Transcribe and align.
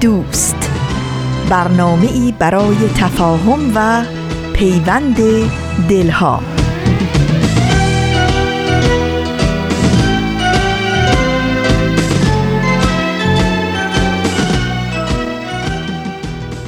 دوست. 0.00 0.70
برنامه 1.50 2.12
ای 2.12 2.34
برای 2.38 2.76
تفاهم 2.96 3.72
و 3.74 4.04
پیوند 4.52 5.16
دلها. 5.88 6.40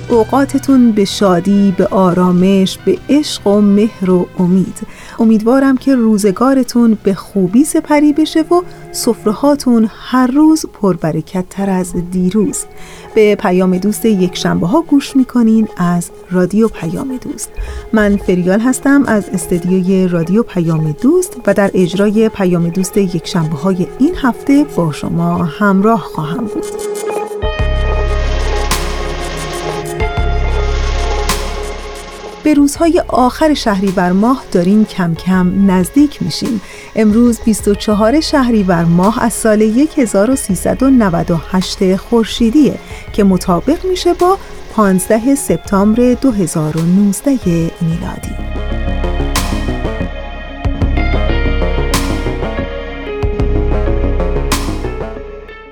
اوقاتتون 0.09 0.93
به 0.93 1.05
شادی، 1.05 1.75
به 1.77 1.87
آرامش، 1.87 2.79
به 2.85 2.99
عشق 3.09 3.47
و 3.47 3.61
مهر 3.61 4.11
و 4.11 4.29
امید. 4.39 4.79
امیدوارم 5.19 5.77
که 5.77 5.95
روزگارتون 5.95 6.99
به 7.03 7.15
خوبی 7.15 7.65
سپری 7.65 8.13
بشه 8.13 8.41
و 8.41 8.63
صفرهاتون 8.93 9.89
هر 9.91 10.27
روز 10.27 10.67
پربرکت 10.73 11.45
تر 11.51 11.71
از 11.71 12.11
دیروز. 12.11 12.65
به 13.15 13.35
پیام 13.35 13.79
دوست 13.79 14.05
یک 14.05 14.37
شنبه 14.37 14.67
ها 14.67 14.83
گوش 14.83 15.17
می‌کنین 15.17 15.69
از 15.77 16.11
رادیو 16.31 16.69
پیام 16.69 17.17
دوست. 17.17 17.51
من 17.93 18.17
فریال 18.17 18.61
هستم 18.61 19.05
از 19.07 19.29
استدیوی 19.29 20.09
رادیو 20.09 20.43
پیام 20.43 20.93
دوست 20.93 21.37
و 21.47 21.55
در 21.55 21.71
اجرای 21.75 22.29
پیام 22.29 22.69
دوست 22.69 22.97
یک 22.97 23.27
شنبه 23.27 23.57
های 23.57 23.87
این 23.99 24.15
هفته 24.23 24.67
با 24.77 24.93
شما 24.93 25.45
همراه 25.45 26.01
خواهم 26.01 26.45
بود. 26.45 27.02
به 32.45 32.55
روزهای 32.55 33.03
آخر 33.09 33.55
شهریور 33.55 34.13
ماه 34.13 34.45
داریم 34.53 34.85
کم 34.85 35.15
کم 35.15 35.71
نزدیک 35.71 36.23
میشیم. 36.23 36.61
امروز 36.97 37.41
24 37.41 38.21
شهریور 38.21 38.85
ماه 38.85 39.23
از 39.23 39.33
سال 39.33 39.63
1398 39.97 41.97
خورشیدیه 41.97 42.79
که 43.13 43.25
مطابق 43.25 43.87
میشه 43.87 44.15
با 44.15 44.39
15 44.77 45.35
سپتامبر 45.35 46.15
2019 46.15 47.31
میلادی. 47.81 48.33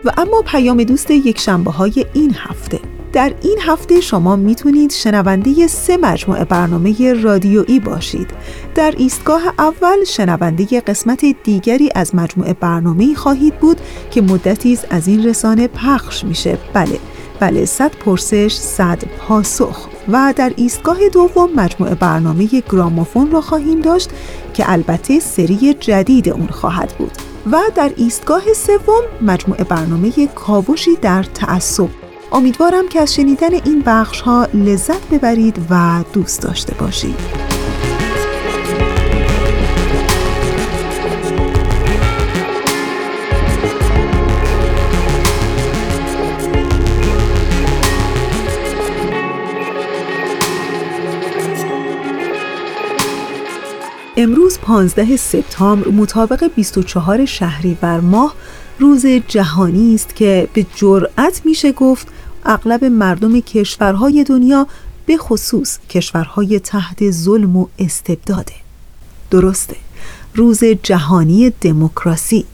و 0.04 0.12
اما 0.16 0.42
پیام 0.46 0.84
دوست 0.84 1.10
یک 1.10 1.38
شنبه 1.38 1.70
های 1.70 2.06
این 2.12 2.34
هفته. 2.38 2.99
در 3.12 3.34
این 3.42 3.58
هفته 3.60 4.00
شما 4.00 4.36
می‌تونید 4.36 4.92
شنونده 4.92 5.66
سه 5.66 5.96
مجموعه 5.96 6.44
برنامه 6.44 7.12
رادیویی 7.12 7.80
باشید. 7.80 8.30
در 8.74 8.94
ایستگاه 8.96 9.42
اول 9.58 10.04
شنونده 10.04 10.80
قسمت 10.80 11.24
دیگری 11.44 11.90
از 11.94 12.14
مجموعه 12.14 12.52
برنامه 12.52 13.14
خواهید 13.14 13.54
بود 13.54 13.80
که 14.10 14.22
مدتی 14.22 14.78
از 14.90 15.08
این 15.08 15.26
رسانه 15.26 15.68
پخش 15.68 16.24
میشه. 16.24 16.58
بله 16.74 16.98
بله 17.40 17.64
صد 17.64 17.90
پرسش 17.90 18.52
صد 18.52 18.98
پاسخ. 19.18 19.88
و 20.08 20.34
در 20.36 20.52
ایستگاه 20.56 21.08
دوم 21.12 21.50
مجموعه 21.56 21.94
برنامه 21.94 22.48
گرامافون 22.70 23.30
را 23.30 23.40
خواهیم 23.40 23.80
داشت 23.80 24.10
که 24.54 24.72
البته 24.72 25.20
سری 25.20 25.74
جدید 25.74 26.28
اون 26.28 26.46
خواهد 26.46 26.94
بود. 26.98 27.12
و 27.52 27.60
در 27.74 27.90
ایستگاه 27.96 28.42
سوم 28.52 29.02
مجموعه 29.22 29.64
برنامه 29.64 30.26
کاوشی 30.26 30.96
در 31.02 31.22
تعصب. 31.22 31.88
امیدوارم 32.32 32.88
که 32.88 33.00
از 33.00 33.14
شنیدن 33.14 33.54
این 33.54 33.82
بخش 33.86 34.20
ها 34.20 34.48
لذت 34.54 35.08
ببرید 35.08 35.58
و 35.70 36.04
دوست 36.12 36.42
داشته 36.42 36.74
باشید. 36.74 37.50
امروز 54.16 54.58
15 54.58 55.16
سپتامبر 55.16 55.88
مطابق 55.88 56.50
24 56.56 57.24
شهریور 57.24 58.00
ماه 58.00 58.34
روز 58.78 59.06
جهانی 59.06 59.94
است 59.94 60.16
که 60.16 60.48
به 60.54 60.66
جرأت 60.74 61.42
میشه 61.44 61.72
گفت 61.72 62.08
اغلب 62.44 62.84
مردم 62.84 63.40
کشورهای 63.40 64.24
دنیا 64.24 64.66
به 65.06 65.16
خصوص 65.16 65.78
کشورهای 65.88 66.60
تحت 66.60 67.10
ظلم 67.10 67.56
و 67.56 67.66
استبداده. 67.78 68.52
درسته. 69.30 69.76
روز 70.34 70.64
جهانی 70.64 71.50
دموکراسی. 71.60 72.44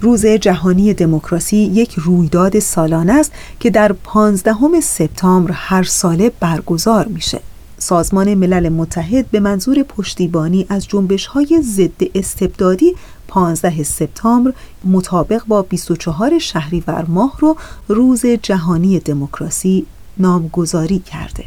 روز 0.00 0.26
جهانی 0.26 0.94
دموکراسی 0.94 1.56
یک 1.56 1.94
رویداد 1.96 2.58
سالانه 2.58 3.12
است 3.12 3.32
که 3.60 3.70
در 3.70 3.92
15 3.92 4.80
سپتامبر 4.82 5.50
هر 5.54 5.82
ساله 5.82 6.32
برگزار 6.40 7.06
میشه. 7.06 7.40
سازمان 7.78 8.34
ملل 8.34 8.68
متحد 8.68 9.30
به 9.30 9.40
منظور 9.40 9.82
پشتیبانی 9.82 10.66
از 10.68 10.88
جنبش 10.88 11.26
های 11.26 11.62
ضد 11.62 12.02
استبدادی 12.14 12.94
15 13.28 13.82
سپتامبر 13.82 14.52
مطابق 14.84 15.42
با 15.46 15.62
24 15.62 16.38
شهریور 16.38 17.04
ماه 17.08 17.36
رو 17.38 17.56
روز 17.88 18.26
جهانی 18.26 18.98
دموکراسی 18.98 19.86
نامگذاری 20.18 20.98
کرده. 20.98 21.44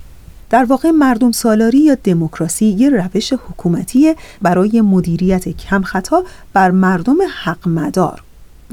در 0.49 0.63
واقع 0.63 0.89
مردم 0.89 1.31
سالاری 1.31 1.77
یا 1.77 1.95
دموکراسی 1.95 2.65
یه 2.65 2.89
روش 2.89 3.33
حکومتی 3.33 4.15
برای 4.41 4.81
مدیریت 4.81 5.49
کم 5.49 5.81
خطا 5.81 6.23
بر 6.53 6.71
مردم 6.71 7.17
حق 7.43 7.67
مدار 7.67 8.23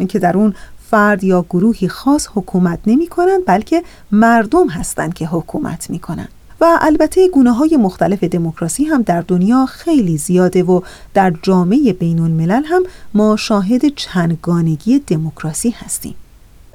که 0.08 0.18
در 0.18 0.36
اون 0.36 0.54
فرد 0.90 1.24
یا 1.24 1.42
گروهی 1.50 1.88
خاص 1.88 2.28
حکومت 2.34 2.78
نمی 2.86 3.06
کنند 3.06 3.40
بلکه 3.46 3.82
مردم 4.12 4.68
هستند 4.68 5.14
که 5.14 5.26
حکومت 5.26 5.90
می 5.90 5.98
کنند. 5.98 6.28
و 6.60 6.78
البته 6.80 7.28
گونه 7.28 7.52
های 7.52 7.76
مختلف 7.76 8.24
دموکراسی 8.24 8.84
هم 8.84 9.02
در 9.02 9.20
دنیا 9.20 9.66
خیلی 9.66 10.16
زیاده 10.18 10.62
و 10.62 10.80
در 11.14 11.34
جامعه 11.42 11.92
بین 11.92 12.20
الملل 12.20 12.62
هم 12.64 12.82
ما 13.14 13.36
شاهد 13.36 13.94
چندگانگی 13.94 14.98
دموکراسی 14.98 15.70
هستیم. 15.70 16.14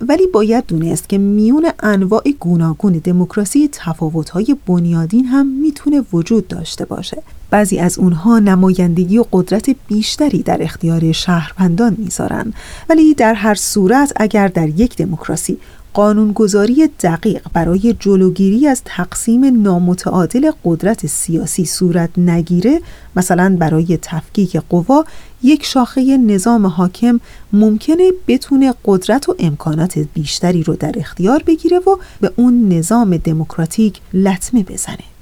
ولی 0.02 0.28
باید 0.28 0.66
دونست 0.68 1.10
که 1.10 1.18
میون 1.18 1.68
انواع 1.80 2.24
گوناگون 2.40 2.94
دموکراسی 2.94 3.70
تفاوت‌های 3.72 4.56
بنیادین 4.68 5.26
هم 5.26 5.48
می‌تونه 5.48 6.04
وجود 6.14 6.48
داشته 6.48 6.86
باشه. 6.86 7.24
بعضی 7.50 7.80
از 7.80 8.00
اونها 8.00 8.40
نمایندگی 8.40 9.18
و 9.18 9.26
قدرت 9.32 9.76
بیشتری 9.88 10.44
در 10.44 10.64
اختیار 10.64 11.12
شهروندان 11.12 11.96
می‌ذارن. 12.00 12.54
ولی 12.90 13.14
در 13.14 13.34
هر 13.34 13.56
صورت 13.56 14.14
اگر 14.16 14.48
در 14.48 14.70
یک 14.70 14.98
دموکراسی 14.98 15.58
قانونگذاری 15.94 16.88
دقیق 16.88 17.42
برای 17.54 17.96
جلوگیری 18.00 18.68
از 18.68 18.82
تقسیم 18.86 19.62
نامتعادل 19.62 20.52
قدرت 20.66 21.08
سیاسی 21.08 21.66
صورت 21.66 22.10
نگیره 22.18 22.82
مثلا 23.16 23.56
برای 23.60 23.98
تفکیک 24.02 24.58
قوا 24.70 25.06
یک 25.44 25.66
شاخه 25.66 26.18
نظام 26.18 26.66
حاکم 26.66 27.20
ممکنه 27.54 28.12
بتونه 28.28 28.74
قدرت 28.86 29.30
و 29.30 29.36
امکانات 29.40 30.00
بیشتری 30.14 30.64
رو 30.64 30.76
در 30.76 30.94
اختیار 30.96 31.44
بگیره 31.48 31.78
و 31.78 31.98
به 32.22 32.32
اون 32.36 32.70
نظام 32.70 33.18
دموکراتیک 33.18 34.02
لطمه 34.14 34.64
بزنه. 34.64 35.13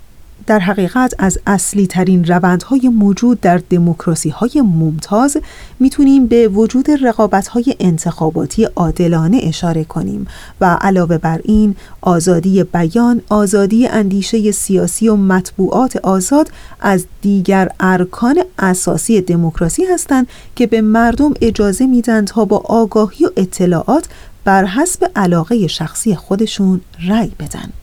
در 0.47 0.59
حقیقت 0.59 1.13
از 1.17 1.39
اصلی 1.47 1.87
ترین 1.87 2.25
روندهای 2.25 2.89
موجود 2.89 3.41
در 3.41 3.57
دموکراسی 3.69 4.29
های 4.29 4.61
ممتاز 4.61 5.37
می‌تونیم 5.79 6.27
به 6.27 6.47
وجود 6.47 6.91
رقابت 6.91 7.47
های 7.47 7.75
انتخاباتی 7.79 8.63
عادلانه 8.63 9.39
اشاره 9.43 9.83
کنیم 9.83 10.27
و 10.61 10.77
علاوه 10.81 11.17
بر 11.17 11.41
این 11.43 11.75
آزادی 12.01 12.63
بیان، 12.63 13.21
آزادی 13.29 13.87
اندیشه 13.87 14.51
سیاسی 14.51 15.09
و 15.09 15.15
مطبوعات 15.15 15.97
آزاد 15.97 16.51
از 16.79 17.05
دیگر 17.21 17.69
ارکان 17.79 18.39
اساسی 18.59 19.21
دموکراسی 19.21 19.85
هستند 19.85 20.27
که 20.55 20.67
به 20.67 20.81
مردم 20.81 21.33
اجازه 21.41 21.85
میدن 21.85 22.25
تا 22.25 22.45
با 22.45 22.57
آگاهی 22.57 23.25
و 23.25 23.29
اطلاعات 23.37 24.07
بر 24.43 24.65
حسب 24.65 25.11
علاقه 25.15 25.67
شخصی 25.67 26.15
خودشون 26.15 26.81
رأی 27.07 27.31
بدن. 27.39 27.80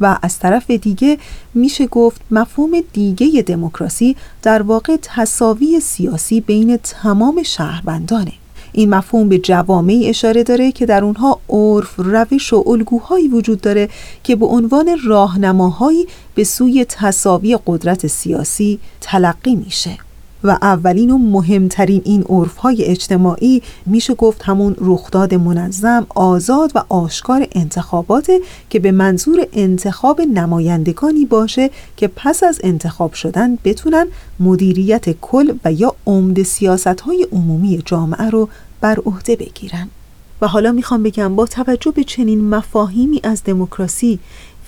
و 0.00 0.18
از 0.22 0.38
طرف 0.38 0.70
دیگه 0.70 1.18
میشه 1.54 1.86
گفت 1.86 2.20
مفهوم 2.30 2.70
دیگه 2.92 3.42
دموکراسی 3.42 4.16
در 4.42 4.62
واقع 4.62 4.96
تصاوی 5.02 5.80
سیاسی 5.80 6.40
بین 6.40 6.76
تمام 6.76 7.42
شهروندانه. 7.42 8.32
این 8.72 8.94
مفهوم 8.94 9.28
به 9.28 9.38
جوامعی 9.38 10.08
اشاره 10.08 10.42
داره 10.42 10.72
که 10.72 10.86
در 10.86 11.04
اونها 11.04 11.40
عرف، 11.48 11.94
روش 11.96 12.52
و 12.52 12.64
الگوهایی 12.66 13.28
وجود 13.28 13.60
داره 13.60 13.88
که 14.22 14.36
به 14.36 14.46
عنوان 14.46 14.98
راهنماهایی 15.04 16.06
به 16.34 16.44
سوی 16.44 16.84
تصاوی 16.88 17.58
قدرت 17.66 18.06
سیاسی 18.06 18.78
تلقی 19.00 19.54
میشه. 19.54 19.98
و 20.44 20.58
اولین 20.62 21.10
و 21.10 21.18
مهمترین 21.18 22.02
این 22.04 22.22
عرفهای 22.28 22.84
اجتماعی 22.84 23.62
میشه 23.86 24.14
گفت 24.14 24.42
همون 24.42 24.76
رخداد 24.78 25.34
منظم 25.34 26.06
آزاد 26.14 26.72
و 26.74 26.84
آشکار 26.88 27.46
انتخابات 27.52 28.32
که 28.70 28.78
به 28.78 28.92
منظور 28.92 29.46
انتخاب 29.52 30.20
نمایندگانی 30.20 31.24
باشه 31.24 31.70
که 31.96 32.08
پس 32.08 32.42
از 32.42 32.60
انتخاب 32.64 33.12
شدن 33.12 33.58
بتونن 33.64 34.06
مدیریت 34.40 35.20
کل 35.20 35.52
و 35.64 35.72
یا 35.72 35.94
عمد 36.06 36.42
سیاست 36.42 37.00
های 37.00 37.26
عمومی 37.32 37.82
جامعه 37.84 38.30
رو 38.30 38.48
بر 38.80 38.98
عهده 39.06 39.36
بگیرن. 39.36 39.88
و 40.40 40.48
حالا 40.48 40.72
می‌خوام 40.72 41.02
بگم 41.02 41.36
با 41.36 41.46
توجه 41.46 41.90
به 41.90 42.04
چنین 42.04 42.48
مفاهیمی 42.48 43.20
از 43.22 43.42
دموکراسی 43.44 44.18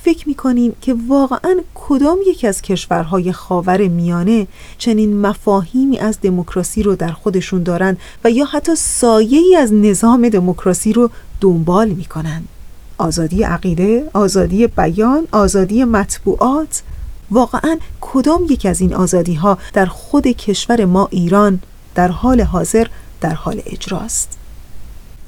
فکر 0.06 0.28
می‌کنین 0.28 0.72
که 0.80 0.94
واقعا 1.08 1.56
کدام 1.74 2.18
یکی 2.26 2.46
از 2.46 2.62
کشورهای 2.62 3.32
خاور 3.32 3.88
میانه 3.88 4.46
چنین 4.78 5.20
مفاهیمی 5.20 5.98
از 5.98 6.18
دموکراسی 6.22 6.82
رو 6.82 6.96
در 6.96 7.12
خودشون 7.12 7.62
دارن 7.62 7.96
و 8.24 8.30
یا 8.30 8.44
حتی 8.44 8.74
سایه 8.74 9.38
ای 9.38 9.56
از 9.56 9.72
نظام 9.72 10.28
دموکراسی 10.28 10.92
رو 10.92 11.10
دنبال 11.40 11.88
می‌کنن؟ 11.88 12.42
آزادی 12.98 13.42
عقیده، 13.42 14.10
آزادی 14.12 14.66
بیان، 14.66 15.26
آزادی 15.32 15.84
مطبوعات 15.84 16.82
واقعا 17.30 17.78
کدام 18.00 18.44
یکی 18.50 18.68
از 18.68 18.80
این 18.80 18.94
آزادی 18.94 19.34
ها 19.34 19.58
در 19.72 19.86
خود 19.86 20.26
کشور 20.26 20.84
ما 20.84 21.08
ایران 21.10 21.60
در 21.94 22.08
حال 22.08 22.40
حاضر 22.40 22.86
در 23.20 23.34
حال 23.34 23.62
اجراست؟ 23.66 24.38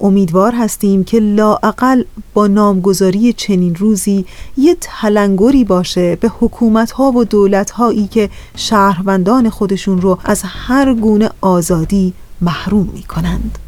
امیدوار 0.01 0.53
هستیم 0.55 1.05
که 1.05 1.21
لاعقل 1.21 2.03
با 2.35 2.47
نامگذاری 2.47 3.33
چنین 3.33 3.75
روزی 3.75 4.27
یه 4.57 4.77
تلنگری 4.81 5.65
باشه 5.65 6.17
به 6.17 6.33
حکومت 6.41 7.01
و 7.01 7.25
دولت 7.25 7.71
هایی 7.71 8.07
که 8.07 8.31
شهروندان 8.57 9.51
خودشون 9.51 10.01
رو 10.01 10.19
از 10.25 10.43
هر 10.45 10.95
گونه 10.95 11.31
آزادی 11.41 12.15
محروم 12.41 12.89
می 12.95 13.03
کنند. 13.03 13.68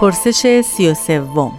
پرسش 0.00 0.60
سی 0.60 0.88
و 0.88 0.94
سوم 0.94 1.52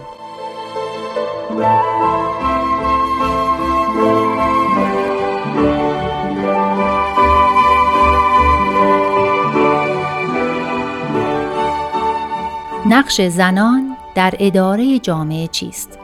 نقش 12.86 13.20
زنان 13.20 13.96
در 14.14 14.34
اداره 14.38 14.98
جامعه 14.98 15.46
چیست؟ 15.46 15.98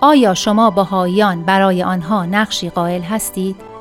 آیا 0.00 0.34
شما 0.34 0.70
بهاییان 0.70 1.42
برای 1.42 1.82
آنها 1.82 2.26
نقشی 2.26 2.70
قائل 2.70 3.02
هستید؟ 3.02 3.75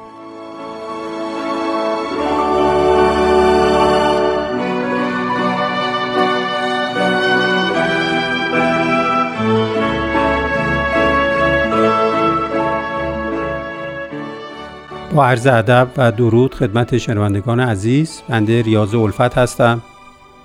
با 15.15 15.25
عرض 15.25 15.47
ادب 15.47 15.88
و 15.97 16.12
درود 16.12 16.56
خدمت 16.56 16.97
شنوندگان 16.97 17.59
عزیز 17.59 18.21
بنده 18.29 18.62
ریاض 18.62 18.95
الفت 18.95 19.38
هستم. 19.38 19.81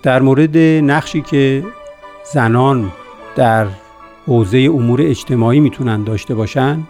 در 0.02 0.22
مورد 0.22 0.58
نقشی 0.58 1.20
که 1.20 1.62
زنان 2.32 2.92
در 3.36 3.66
حوزه 4.26 4.58
امور 4.58 5.02
اجتماعی 5.02 5.60
می‌تونن 5.60 6.04
داشته 6.04 6.34
باشن 6.34 6.80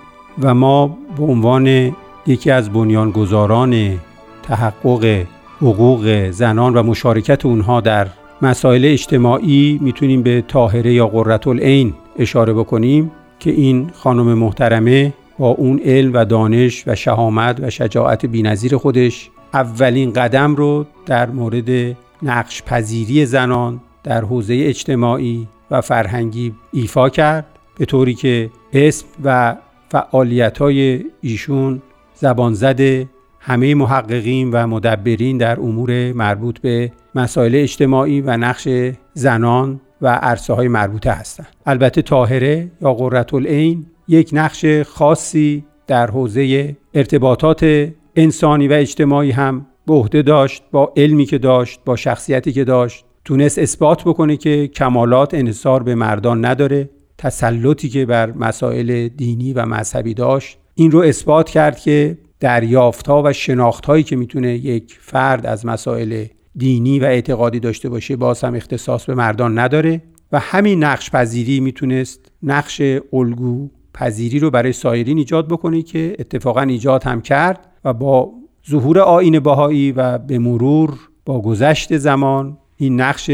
و 0.42 0.54
ما 0.54 0.98
به 1.16 1.24
عنوان 1.24 1.96
یکی 2.26 2.50
از 2.50 2.70
بنیانگذاران 2.70 3.98
تحقق 4.42 5.26
حقوق 5.60 6.30
زنان 6.30 6.74
و 6.74 6.82
مشارکت 6.82 7.46
اونها 7.46 7.80
در 7.80 8.06
مسائل 8.42 8.84
اجتماعی 8.84 9.78
می‌تونیم 9.82 10.22
به 10.22 10.44
طاهره 10.48 10.92
یا 10.92 11.06
قررت 11.06 11.46
العین 11.46 11.94
اشاره 12.18 12.52
بکنیم 12.52 13.10
که 13.38 13.50
این 13.50 13.90
خانم 13.94 14.34
محترمه 14.38 15.12
با 15.40 15.48
اون 15.48 15.80
علم 15.84 16.12
و 16.14 16.24
دانش 16.24 16.84
و 16.86 16.94
شهامت 16.94 17.60
و 17.60 17.70
شجاعت 17.70 18.26
بینظیر 18.26 18.76
خودش 18.76 19.30
اولین 19.54 20.12
قدم 20.12 20.56
رو 20.56 20.86
در 21.06 21.30
مورد 21.30 21.96
نقش 22.22 22.62
پذیری 22.62 23.26
زنان 23.26 23.80
در 24.04 24.24
حوزه 24.24 24.54
اجتماعی 24.66 25.48
و 25.70 25.80
فرهنگی 25.80 26.54
ایفا 26.72 27.08
کرد 27.08 27.46
به 27.78 27.84
طوری 27.84 28.14
که 28.14 28.50
اسم 28.72 29.06
و 29.24 29.56
فعالیت 29.88 30.58
های 30.58 31.04
ایشون 31.20 31.82
زبان 32.14 32.54
زده 32.54 33.08
همه 33.38 33.74
محققین 33.74 34.50
و 34.50 34.66
مدبرین 34.66 35.38
در 35.38 35.60
امور 35.60 36.12
مربوط 36.12 36.58
به 36.58 36.92
مسائل 37.14 37.54
اجتماعی 37.54 38.20
و 38.20 38.36
نقش 38.36 38.68
زنان 39.14 39.80
و 40.02 40.08
عرصه 40.08 40.54
های 40.54 40.68
مربوطه 40.68 41.10
هستند. 41.10 41.46
البته 41.66 42.02
طاهره 42.02 42.70
یا 42.82 42.94
قررت 42.94 43.34
العین 43.34 43.86
یک 44.10 44.30
نقش 44.32 44.64
خاصی 44.86 45.64
در 45.86 46.10
حوزه 46.10 46.76
ارتباطات 46.94 47.90
انسانی 48.16 48.68
و 48.68 48.72
اجتماعی 48.72 49.30
هم 49.30 49.66
به 49.86 49.94
عهده 49.94 50.22
داشت 50.22 50.62
با 50.72 50.92
علمی 50.96 51.26
که 51.26 51.38
داشت 51.38 51.80
با 51.84 51.96
شخصیتی 51.96 52.52
که 52.52 52.64
داشت. 52.64 53.04
تونست 53.24 53.58
اثبات 53.58 54.02
بکنه 54.04 54.36
که 54.36 54.68
کمالات 54.68 55.34
انصار 55.34 55.82
به 55.82 55.94
مردان 55.94 56.44
نداره 56.44 56.90
تسلطی 57.18 57.88
که 57.88 58.06
بر 58.06 58.32
مسائل 58.32 59.08
دینی 59.08 59.52
و 59.52 59.66
مذهبی 59.66 60.14
داشت. 60.14 60.58
این 60.74 60.90
رو 60.90 60.98
اثبات 60.98 61.50
کرد 61.50 61.78
که 61.78 62.18
دریافتها 62.40 63.22
و 63.22 63.32
شناختهایی 63.32 64.02
که 64.02 64.16
می‌تونه 64.16 64.54
یک 64.54 64.98
فرد 65.00 65.46
از 65.46 65.66
مسائل 65.66 66.24
دینی 66.56 66.98
و 66.98 67.04
اعتقادی 67.04 67.60
داشته 67.60 67.88
باشه 67.88 68.16
باز 68.16 68.44
هم 68.44 68.54
اختصاص 68.54 69.04
به 69.04 69.14
مردان 69.14 69.58
نداره. 69.58 70.02
و 70.32 70.38
همین 70.38 70.84
نقش 70.84 71.10
پذیری 71.10 71.60
می‌تونست 71.60 72.32
نقش 72.42 72.82
الگو 73.12 73.70
پذیری 73.94 74.38
رو 74.38 74.50
برای 74.50 74.72
سایرین 74.72 75.18
ایجاد 75.18 75.48
بکنه 75.48 75.82
که 75.82 76.16
اتفاقا 76.18 76.60
ایجاد 76.60 77.04
هم 77.04 77.20
کرد 77.20 77.66
و 77.84 77.92
با 77.92 78.30
ظهور 78.70 78.98
آین 78.98 79.40
باهایی 79.40 79.92
و 79.92 80.18
به 80.18 80.38
مرور 80.38 80.94
با 81.24 81.42
گذشت 81.42 81.96
زمان 81.96 82.58
این 82.76 83.00
نقش 83.00 83.30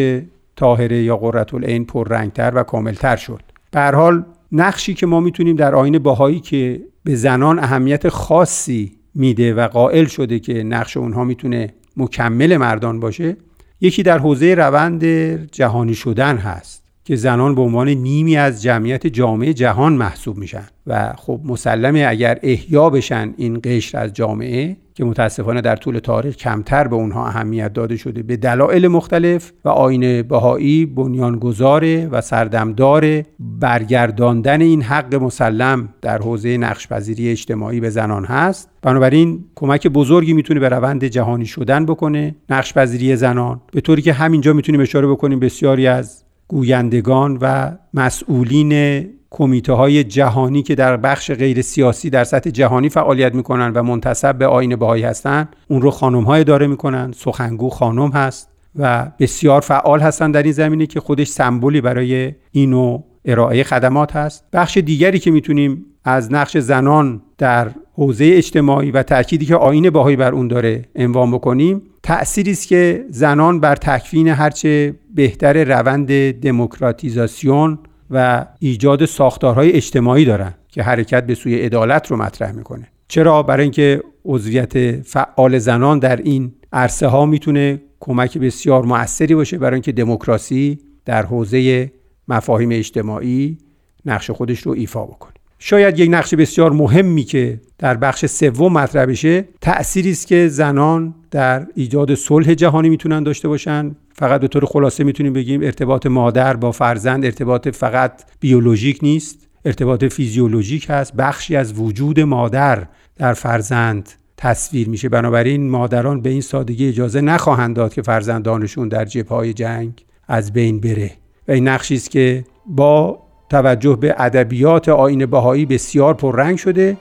طاهره 0.56 1.02
یا 1.02 1.16
قررت 1.16 1.54
العین 1.54 1.84
پررنگتر 1.84 2.52
و 2.54 2.62
کاملتر 2.62 3.16
شد. 3.16 3.40
به 3.70 3.80
حال 3.80 4.24
نقشی 4.52 4.94
که 4.94 5.06
ما 5.06 5.20
می‌تونیم 5.20 5.56
در 5.56 5.74
آین 5.74 5.98
باهایی 5.98 6.40
که 6.40 6.80
به 7.04 7.14
زنان 7.14 7.58
اهمیت 7.58 8.08
خاصی 8.08 8.92
میده 9.14 9.54
و 9.54 9.68
قائل 9.68 10.04
شده 10.04 10.38
که 10.38 10.62
نقش 10.62 10.96
اونها 10.96 11.24
می‌تونه 11.24 11.74
مکمل 11.96 12.56
مردان 12.56 13.00
باشه 13.00 13.36
یکی 13.80 14.02
در 14.02 14.18
حوزه 14.18 14.54
روند 14.54 15.04
جهانی 15.52 15.94
شدن 15.94 16.36
هست. 16.36 16.85
که 17.06 17.16
زنان 17.16 17.54
به 17.54 17.60
عنوان 17.60 17.88
نیمی 17.88 18.36
از 18.36 18.62
جمعیت 18.62 19.06
جامعه 19.06 19.54
جهان 19.54 19.92
محسوب 19.92 20.36
میشن 20.36 20.66
و 20.86 21.12
خب 21.16 21.40
مسلمه 21.44 22.06
اگر 22.08 22.38
احیا 22.42 22.90
بشن 22.90 23.34
این 23.36 23.60
قشر 23.64 23.98
از 23.98 24.12
جامعه 24.12 24.76
که 24.94 25.04
متاسفانه 25.04 25.60
در 25.60 25.76
طول 25.76 25.98
تاریخ 25.98 26.36
کمتر 26.36 26.88
به 26.88 26.96
اونها 26.96 27.26
اهمیت 27.26 27.72
داده 27.72 27.96
شده 27.96 28.22
به 28.22 28.36
دلایل 28.36 28.88
مختلف 28.88 29.52
و 29.64 29.68
آین 29.68 30.22
بهایی 30.22 30.86
بنیانگذار 30.86 32.08
و 32.10 32.20
سردمدار 32.20 33.22
برگرداندن 33.40 34.60
این 34.60 34.82
حق 34.82 35.14
مسلم 35.14 35.88
در 36.02 36.18
حوزه 36.18 36.56
نقشپذیری 36.56 37.30
اجتماعی 37.30 37.80
به 37.80 37.90
زنان 37.90 38.24
هست. 38.24 38.70
بنابراین 38.82 39.44
کمک 39.54 39.86
بزرگی 39.86 40.32
می‌تونه 40.32 40.60
به 40.60 40.68
روند 40.68 41.04
جهانی 41.04 41.46
شدن 41.46 41.86
بکنه 41.86 42.36
نقشپذیری 42.50 43.16
زنان. 43.16 43.60
به 43.72 43.80
طوری 43.80 44.02
که 44.02 44.12
همینجا 44.12 44.52
می‌تونیم 44.52 44.80
اشاره 44.80 45.06
بکنیم 45.06 45.40
بسیاری 45.40 45.86
از 45.86 46.25
گویندگان 46.48 47.38
و 47.40 47.70
مسئولین 47.94 49.04
کمیته 49.30 49.72
های 49.72 50.04
جهانی 50.04 50.62
که 50.62 50.74
در 50.74 50.96
بخش 50.96 51.30
غیر 51.30 51.62
سیاسی 51.62 52.10
در 52.10 52.24
سطح 52.24 52.50
جهانی 52.50 52.88
فعالیت 52.88 53.34
می‌کنن 53.34 53.72
و 53.72 53.82
منتصب 53.82 54.38
به 54.38 54.46
آین 54.46 54.76
بهایی 54.76 55.02
هستند 55.02 55.56
اون 55.68 55.82
رو 55.82 55.90
خانم 55.90 56.24
های 56.24 56.40
اداره 56.40 56.66
می‌کنن. 56.66 57.12
سخنگو 57.16 57.70
خانم 57.70 58.10
هست 58.10 58.48
و 58.78 59.10
بسیار 59.18 59.60
فعال 59.60 60.00
هستن 60.00 60.30
در 60.30 60.42
این 60.42 60.52
زمینه 60.52 60.86
که 60.86 61.00
خودش 61.00 61.28
سمبولی 61.28 61.80
برای 61.80 62.32
اینو 62.52 63.02
ارائه 63.26 63.62
خدمات 63.62 64.16
هست. 64.16 64.44
بخش 64.52 64.76
دیگری 64.76 65.18
که 65.18 65.30
می‌تونیم 65.30 65.84
از 66.04 66.32
نقش 66.32 66.56
زنان 66.56 67.22
در 67.38 67.70
حوزه 67.94 68.30
اجتماعی 68.34 68.90
و 68.90 69.02
تأکیدی 69.02 69.46
که 69.46 69.56
آین 69.56 69.90
باهایی 69.90 70.16
بر 70.16 70.32
اون 70.32 70.48
داره 70.48 70.84
عنوان 70.96 71.30
بکنیم 71.30 71.82
تأثیری 72.02 72.50
است 72.50 72.68
که 72.68 73.04
زنان 73.10 73.60
بر 73.60 73.76
تکوین 73.76 74.28
هرچه 74.28 74.94
بهتر 75.14 75.64
روند 75.64 76.32
دموکراتیزاسیون 76.40 77.78
و 78.10 78.46
ایجاد 78.58 79.04
ساختارهای 79.04 79.72
اجتماعی 79.72 80.24
دارن 80.24 80.54
که 80.68 80.82
حرکت 80.82 81.26
به 81.26 81.34
سوی 81.34 81.54
عدالت 81.54 82.10
رو 82.10 82.16
مطرح 82.16 82.52
می‌کنه. 82.52 82.88
چرا؟ 83.08 83.42
برای 83.42 83.62
اینکه 83.62 84.02
عضویت 84.24 85.00
فعال 85.02 85.58
زنان 85.58 85.98
در 85.98 86.16
این 86.16 86.52
عرصه 86.72 87.06
ها 87.06 87.26
می‌تونه 87.26 87.82
کمک 88.00 88.38
بسیار 88.38 88.84
موثری 88.84 89.34
باشه 89.34 89.58
برای 89.58 89.74
اینکه 89.74 89.92
دموکراسی 89.92 90.78
در 91.04 91.26
حوزه 91.26 91.92
مفاهیم 92.28 92.68
اجتماعی 92.72 93.58
نقش 94.06 94.30
خودش 94.30 94.60
رو 94.60 94.72
ایفا 94.72 95.04
بکنه. 95.04 95.32
شاید 95.58 95.98
یک 95.98 96.10
نقش 96.12 96.34
بسیار 96.34 96.72
مهمی 96.72 97.22
که 97.22 97.60
در 97.78 97.94
بخش 97.94 98.26
سوم 98.26 98.72
مطرح 98.72 99.06
بشه 99.06 99.44
تأثیری 99.60 100.10
است 100.10 100.26
که 100.26 100.48
زنان 100.48 101.14
در 101.30 101.66
ایجاد 101.74 102.14
صلح 102.14 102.54
جهانی 102.54 102.88
می‌تونن 102.88 103.22
داشته 103.22 103.48
باشن. 103.48 103.96
فقط 104.14 104.40
به 104.40 104.48
طور 104.48 104.64
خلاصه 104.64 105.04
می‌تونیم 105.04 105.32
بگیم 105.32 105.62
ارتباط 105.62 106.06
مادر 106.06 106.56
با 106.56 106.72
فرزند 106.72 107.24
ارتباط 107.24 107.68
فقط 107.68 108.22
بیولوژیک 108.40 108.98
نیست 109.02 109.48
ارتباط 109.64 110.04
فیزیولوژیک 110.04 110.86
هست. 110.90 111.14
بخشی 111.14 111.56
از 111.56 111.80
وجود 111.80 112.20
مادر 112.20 112.86
در 113.16 113.34
فرزند 113.34 114.08
تصویر 114.36 114.88
میشه. 114.88 115.08
بنابراین 115.08 115.70
مادران 115.70 116.20
به 116.20 116.30
این 116.30 116.40
سادگی 116.40 116.88
اجازه 116.88 117.20
نخواهند 117.20 117.76
داد 117.76 117.94
که 117.94 118.02
فرزندانشون 118.02 118.88
در 118.88 119.04
جبهه 119.04 119.52
جنگ 119.52 120.04
از 120.28 120.52
بین 120.52 120.80
بره. 120.80 121.10
و 121.48 121.52
این 121.52 121.68
نقشی 121.68 121.94
است 121.94 122.10
که 122.10 122.44
با 122.66 123.18
توجه 123.50 123.96
به 123.96 124.14
ادبیات 124.18 124.88
آین 124.88 125.26
بهایی 125.26 125.66
بسیار 125.66 126.14
پررنگ 126.14 126.56
شده 126.58 126.96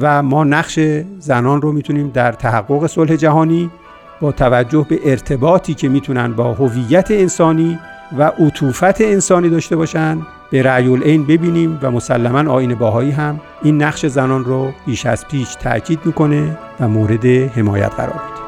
و 0.00 0.22
ما 0.22 0.44
نقش 0.44 0.78
زنان 1.18 1.62
رو 1.62 1.72
می‌تونیم 1.72 2.10
در 2.14 2.32
تحقق 2.32 2.86
صلح 2.86 3.16
جهانی 3.16 3.70
با 4.20 4.32
توجه 4.32 4.86
به 4.88 5.00
ارتباطی 5.04 5.74
که 5.74 5.88
می‌تونن 5.88 6.32
با 6.32 6.54
هویت 6.54 7.10
انسانی 7.10 7.78
و 8.18 8.22
عطوفت 8.22 9.00
انسانی 9.00 9.48
داشته 9.48 9.76
باشن 9.76 10.18
به 10.50 10.62
رعی 10.62 10.88
این 10.88 11.26
ببینیم 11.26 11.78
و 11.82 11.90
مسلما 11.90 12.52
آین 12.52 12.74
باهایی 12.74 13.10
هم 13.10 13.40
این 13.62 13.82
نقش 13.82 14.06
زنان 14.06 14.44
رو 14.44 14.72
بیش 14.86 15.06
از 15.06 15.28
پیش 15.28 15.54
تاکید 15.54 15.98
می‌کنه 16.04 16.58
و 16.80 16.88
مورد 16.88 17.26
حمایت 17.26 17.94
قرار 17.94 18.22
میده. 18.28 18.41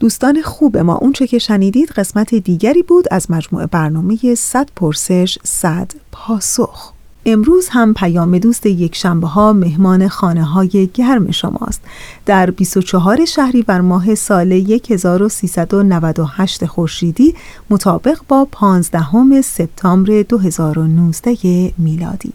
دوستان 0.00 0.42
خوب 0.42 0.76
ما 0.76 0.94
اونچه 0.94 1.26
که 1.26 1.38
شنیدید 1.38 1.90
قسمت 1.90 2.34
دیگری 2.34 2.82
بود 2.82 3.04
از 3.10 3.30
مجموعه 3.30 3.66
برنامه 3.66 4.34
100 4.34 4.68
پرسش 4.76 5.38
100 5.44 5.92
پاسخ. 6.12 6.92
امروز 7.26 7.68
هم 7.68 7.94
پیام 7.94 8.38
دوست 8.38 8.66
یک 8.66 8.96
شنبه 8.96 9.26
ها 9.26 9.52
مهمان 9.52 10.08
خانه 10.08 10.44
های 10.44 10.90
گرم 10.94 11.30
شماست. 11.30 11.80
در 12.26 12.50
24 12.50 13.24
شهری 13.24 13.62
بر 13.62 13.80
ماه 13.80 14.14
سال 14.14 14.52
1398 14.52 16.66
خورشیدی 16.66 17.34
مطابق 17.70 18.18
با 18.28 18.48
15 18.52 19.42
سپتامبر 19.42 20.22
2019 20.22 21.72
میلادی. 21.78 22.32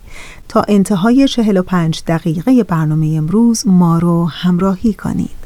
تا 0.50 0.66
انتهای 0.68 1.28
45 1.28 2.04
دقیقه 2.08 2.64
برنامه 2.64 3.16
امروز 3.18 3.68
ما 3.68 4.00
رو 4.00 4.26
همراهی 4.26 4.94
کنید. 4.94 5.43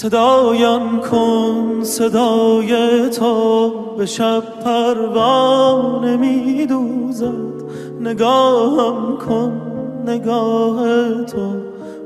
صدایم 0.00 1.00
کن 1.00 1.80
صدای 1.82 3.10
تو 3.10 3.70
به 3.98 4.06
شب 4.06 4.42
پروانه 4.64 6.16
می 6.16 6.66
دوزد 6.66 7.64
نگاهم 8.00 9.16
کن 9.16 9.60
نگاه 10.06 10.84
تو 11.24 11.52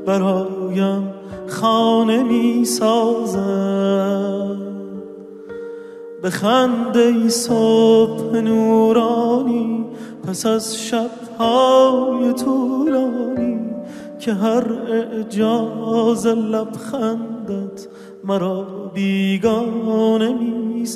برایم 0.07 1.15
خانه 1.49 2.23
می 2.23 2.65
سازد 2.65 3.39
به 6.23 6.31
خنده 6.31 7.29
صبح 7.29 8.37
نورانی 8.37 9.85
پس 10.29 10.47
از 10.47 10.79
شبهای 10.79 12.33
طولانی 12.33 13.61
که 14.19 14.33
هر 14.33 14.73
اعجاز 14.73 16.27
لبخندت 17.45 17.89
مرا 18.25 18.91
بیگانه 18.95 20.33
می 20.33 20.87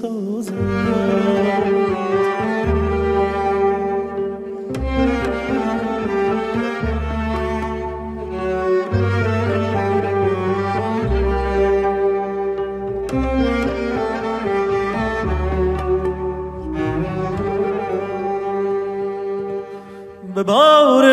به 20.35 20.43
بار 20.43 21.05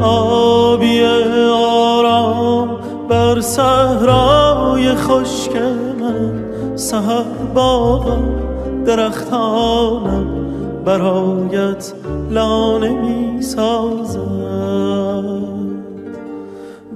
آبی 0.00 1.02
بر 3.08 3.40
صحرای 3.40 4.94
خشک 4.94 5.56
من 6.00 6.44
سهر 6.76 7.24
درختانم 8.86 10.26
برایت 10.84 11.92
لانه 12.30 12.88
می 12.88 13.42
سازد 13.42 14.22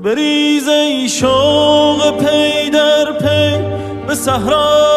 بریز 0.02 0.68
ای 0.68 1.08
شوق 1.08 2.16
پی 2.18 2.70
در 2.70 3.12
پی 3.12 3.64
به 4.06 4.14
صحراهای 4.14 4.95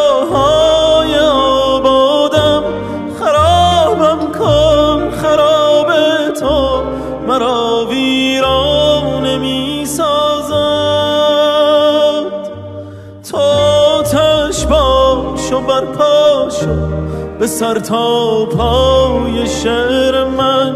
به 17.40 17.48
سر 17.48 17.80
تا 17.80 18.46
پای 18.46 19.48
شعر 19.48 20.24
من 20.24 20.76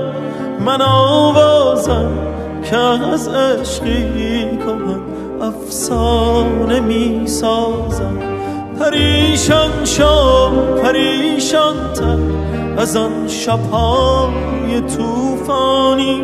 من 0.66 0.82
آوازم 0.82 2.12
که 2.70 2.78
از 2.78 3.28
عشقی 3.28 4.58
کنم 4.66 5.02
افسانه 5.42 6.80
می 6.80 7.28
سازم 7.28 8.20
پریشان 8.80 9.86
شو 9.86 10.50
پریشان 10.84 11.94
تر 11.94 12.18
از 12.78 12.96
آن 12.96 13.28
شبهای 13.28 14.82
توفانی 14.98 16.24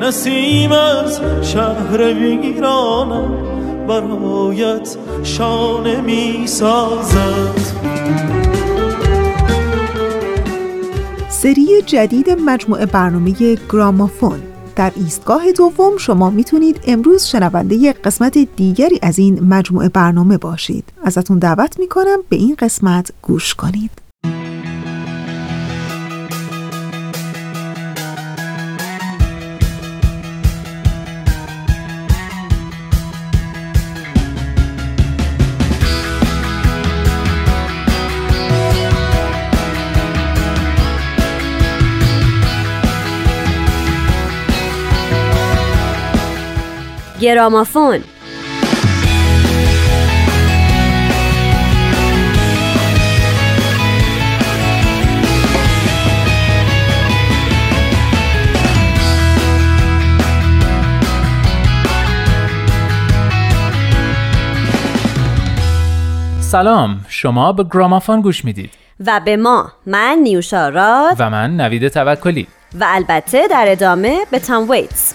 نسیم 0.00 0.72
از 0.72 1.20
شهر 1.42 2.14
ویرانم 2.14 3.50
برایت 3.88 4.96
شانه 5.22 6.00
می 6.00 6.46
سازد 6.46 7.89
سری 11.42 11.82
جدید 11.86 12.30
مجموعه 12.30 12.86
برنامه 12.86 13.58
گرامافون. 13.72 14.42
در 14.76 14.92
ایستگاه 14.96 15.52
دوم 15.52 15.96
شما 15.98 16.30
می‌تونید 16.30 16.80
امروز 16.86 17.24
شنونده 17.24 17.92
قسمت 17.92 18.38
دیگری 18.56 18.98
از 19.02 19.18
این 19.18 19.44
مجموعه 19.44 19.88
برنامه 19.88 20.38
باشید. 20.38 20.84
ازتون 21.02 21.38
دعوت 21.38 21.78
می‌کنم 21.78 22.18
به 22.28 22.36
این 22.36 22.56
قسمت 22.58 23.10
گوش 23.22 23.54
کنید. 23.54 23.90
گرامافون. 47.20 48.00
سلام 66.40 67.04
شما 67.08 67.52
به 67.52 67.64
گرامافون 67.64 68.20
گوش 68.20 68.44
می‌دید. 68.44 68.70
و 69.06 69.20
به 69.24 69.36
ما 69.36 69.72
من 69.86 70.18
نیوشا 70.22 70.68
راد. 70.68 71.16
و 71.18 71.30
من 71.30 71.56
نوید 71.56 71.88
توکلی. 71.88 72.46
و 72.80 72.84
البته 72.88 73.48
در 73.48 73.64
ادامه 73.68 74.18
به 74.30 74.38
تام 74.38 74.70
ویتس. 74.70 75.14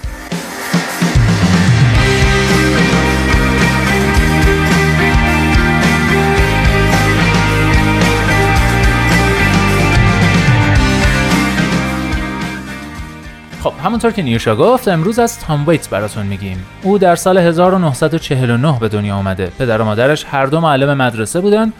خب 13.65 13.73
همونطور 13.83 14.11
که 14.11 14.21
نیوشا 14.21 14.55
گفت 14.55 14.87
امروز 14.87 15.19
از 15.19 15.39
تام 15.39 15.67
ویتس 15.67 15.87
براتون 15.87 16.25
میگیم. 16.25 16.65
او 16.83 16.97
در 16.97 17.15
سال 17.15 17.37
1949 17.37 18.79
به 18.79 18.87
دنیا 18.87 19.15
اومده. 19.15 19.51
پدر 19.59 19.81
و 19.81 19.85
مادرش 19.85 20.25
هر 20.25 20.45
دو 20.45 20.61
معلم 20.61 20.97
مدرسه 20.97 21.41
بودن 21.41 21.73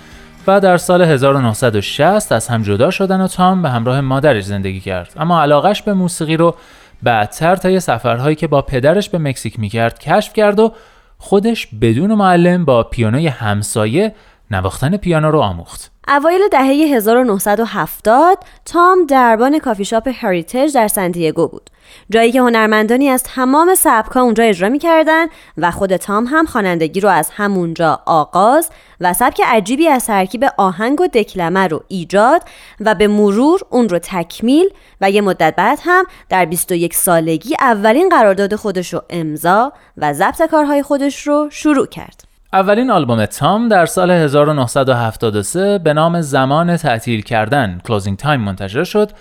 و 0.48 0.60
در 0.60 0.78
سال 0.78 1.02
1960 1.02 2.32
از 2.32 2.48
هم 2.48 2.62
جدا 2.62 2.92
شدن 2.92 3.22
و 3.22 3.28
تام 3.28 3.62
به 3.62 3.70
همراه 3.70 4.02
مادرش 4.02 4.44
زندگی 4.44 4.80
کرد. 4.80 5.14
اما 5.18 5.42
علاقش 5.42 5.82
به 5.82 5.94
موسیقی 5.94 6.38
رو 6.38 6.56
بعدتر 7.04 7.56
طی 7.56 7.80
سفرهایی 7.80 8.36
که 8.36 8.48
با 8.48 8.62
پدرش 8.62 9.10
به 9.10 9.18
مکزیک 9.18 9.60
می‌کرد 9.60 10.00
کشف 10.00 10.34
کرد 10.34 10.60
و 10.60 10.74
خودش 11.18 11.68
بدون 11.82 12.14
معلم 12.14 12.66
با 12.66 12.84
پیانوی 12.84 13.28
همسایه 13.28 14.16
نواختن 14.52 14.98
پیانو 14.98 15.32
رو 15.32 15.40
آموخت. 15.40 15.92
اوایل 16.08 16.42
دهه 16.52 16.96
1970 16.96 18.38
تام 18.66 19.06
دربان 19.06 19.60
کافی 19.60 19.86
شاپ 19.86 20.10
هریتیج 20.14 20.74
در 20.74 20.88
سنتیگو 20.88 21.48
بود. 21.48 21.70
جایی 22.10 22.32
که 22.32 22.42
هنرمندانی 22.42 23.10
از 23.10 23.24
تمام 23.24 23.76
سبکا 23.76 24.22
اونجا 24.22 24.44
اجرا 24.44 24.70
می‌کردن 24.70 25.26
و 25.58 25.72
خود 25.72 25.96
تام 25.96 26.26
هم 26.26 26.46
خوانندگی 26.46 27.00
رو 27.00 27.10
از 27.10 27.30
همونجا 27.34 28.00
آغاز 28.06 28.70
و 29.02 29.14
سبک 29.14 29.42
عجیبی 29.46 29.88
از 29.88 30.06
ترکیب 30.06 30.46
آهنگ 30.58 31.02
و 31.02 31.08
دکلمه 31.08 31.68
رو 31.68 31.84
ایجاد 31.88 32.42
و 32.80 32.96
به 32.96 33.08
مرور 33.08 33.62
اون 33.70 33.90
رو 33.90 34.00
تکمیل 34.00 34.70
و 35.02 35.12
یه 35.12 35.22
مدت 35.22 35.54
بعد 35.58 35.80
هم 35.84 36.06
در 36.30 36.46
21 36.46 36.94
سالگی 36.94 37.56
اولین 37.60 38.10
قرارداد 38.10 38.56
خودش 38.56 38.94
رو 38.94 39.02
امضا 39.10 39.74
و 39.98 40.14
ضبط 40.14 40.42
کارهای 40.52 40.84
خودش 40.84 41.28
رو 41.28 41.48
شروع 41.52 41.88
کرد. 41.88 42.24
اولین 42.54 42.92
آلبوم 42.92 43.26
تام 43.26 43.68
در 43.68 43.86
سال 43.86 44.12
1973 44.12 45.78
به 45.78 45.94
نام 45.94 46.22
زمان 46.22 46.78
تعطیل 46.78 47.22
کردن 47.22 47.82
Closing 47.88 48.24
Time 48.24 48.26
منتشر 48.26 48.84
شد 48.84 49.12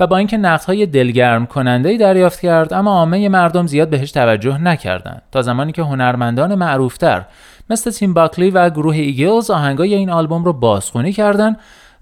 و 0.00 0.06
با 0.06 0.16
اینکه 0.16 0.36
نقدهای 0.36 0.86
دلگرم 0.86 1.46
کننده 1.46 1.96
دریافت 1.96 2.40
کرد 2.40 2.72
اما 2.72 2.90
عامه 2.90 3.28
مردم 3.28 3.66
زیاد 3.66 3.88
بهش 3.88 4.12
توجه 4.12 4.58
نکردند. 4.58 5.22
تا 5.32 5.42
زمانی 5.42 5.72
که 5.72 5.82
هنرمندان 5.82 6.54
معروفتر 6.54 7.24
مثل 7.70 7.90
تیم 7.90 8.14
باکلی 8.14 8.50
و 8.50 8.70
گروه 8.70 8.96
ایگلز 8.96 9.50
آهنگای 9.50 9.94
این 9.94 10.10
آلبوم 10.10 10.44
رو 10.44 10.52
بازخونی 10.52 11.12
کردند 11.12 11.56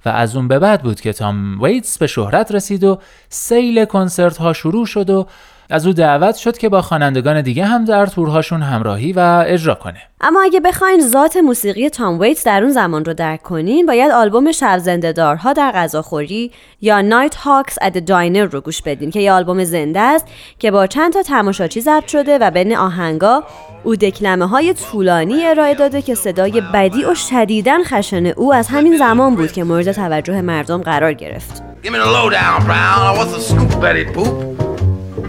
و 0.05 0.09
از 0.09 0.37
اون 0.37 0.49
به 0.49 0.59
بعد 0.59 0.83
بود 0.83 1.01
که 1.01 1.13
تام 1.13 1.63
ویتس 1.63 1.99
به 1.99 2.07
شهرت 2.07 2.53
رسید 2.53 2.85
و 2.85 2.99
سیل 3.29 3.85
کنسرت 3.85 4.37
ها 4.37 4.53
شروع 4.53 4.87
شد 4.87 5.11
و 5.11 5.27
از 5.71 5.87
او 5.87 5.93
دعوت 5.93 6.37
شد 6.37 6.59
که 6.59 6.69
با 6.69 6.83
خوانندگان 6.83 7.41
دیگه 7.41 7.65
هم 7.65 7.85
در 7.85 8.07
تورهاشون 8.07 8.63
همراهی 8.63 9.13
و 9.13 9.45
اجرا 9.47 9.75
کنه. 9.75 10.03
اما 10.21 10.43
اگه 10.43 10.61
بخواین 10.61 11.01
ذات 11.01 11.37
موسیقی 11.37 11.89
تام 11.89 12.21
ویتس 12.21 12.45
در 12.45 12.63
اون 12.63 12.73
زمان 12.73 13.05
رو 13.05 13.15
درک 13.15 13.43
کنین 13.43 13.87
باید 13.87 14.11
آلبوم 14.11 14.53
شب 14.53 14.79
زنده 14.79 15.13
دارها 15.13 15.53
در 15.53 15.73
غذاخوری 15.73 16.51
یا 16.81 17.01
Nighthawks 17.01 17.35
at 17.35 17.77
the 17.83 17.99
Diner 17.99 18.45
رو 18.45 18.61
گوش 18.61 18.83
بدین 18.83 19.11
که 19.11 19.21
یه 19.21 19.33
آلبوم 19.33 19.65
زنده 19.65 20.01
است 20.01 20.27
که 20.59 20.71
با 20.71 20.87
چند 20.87 21.13
تا 21.13 21.23
تماشاچی 21.23 21.81
ضبط 21.81 22.07
شده 22.07 22.39
و 22.39 22.51
بین 22.51 22.77
آهنگا 22.77 23.45
او 23.85 23.97
دکلمه 23.97 24.49
های 24.49 24.75
طولانی 24.75 25.47
ارائه 25.47 25.75
داده 25.75 26.03
که 26.03 26.15
صدای 26.15 26.63
بم 26.75 27.05
و 27.05 27.15
شدیدا 27.15 27.85
خشن 27.85 28.27
او 28.27 28.55
از 28.55 28.69
همین 28.69 28.99
زمان 28.99 29.35
بود 29.35 29.53
که 29.53 29.65
مورد 29.65 29.93
توجه 29.93 30.41
مردم 30.41 30.83
قرار 30.83 31.13
گرفت. 31.13 31.63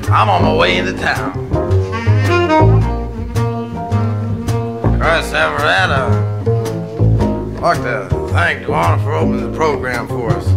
I'm 0.10 0.30
on 0.30 0.42
my 0.44 0.56
way 0.62 0.78
into 0.80 0.94
town. 0.94 1.32
Chris 5.00 5.34
Everetta. 5.44 6.04
I'd 7.58 7.62
like 7.62 7.82
to 7.84 7.98
thank 8.36 8.66
Duana 8.66 8.98
for 9.04 9.14
opening 9.14 9.44
the 9.50 9.58
program 9.58 10.08
for 10.08 10.26
us. 10.38 10.48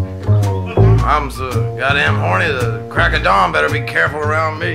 I'm 1.12 1.30
so 1.30 1.48
goddamn 1.80 2.16
horny, 2.24 2.48
the 2.60 2.68
crack 2.94 3.12
of 3.14 3.22
dawn 3.22 3.52
better 3.52 3.70
be 3.78 3.82
careful 3.94 4.20
around 4.20 4.58
me. 4.64 4.74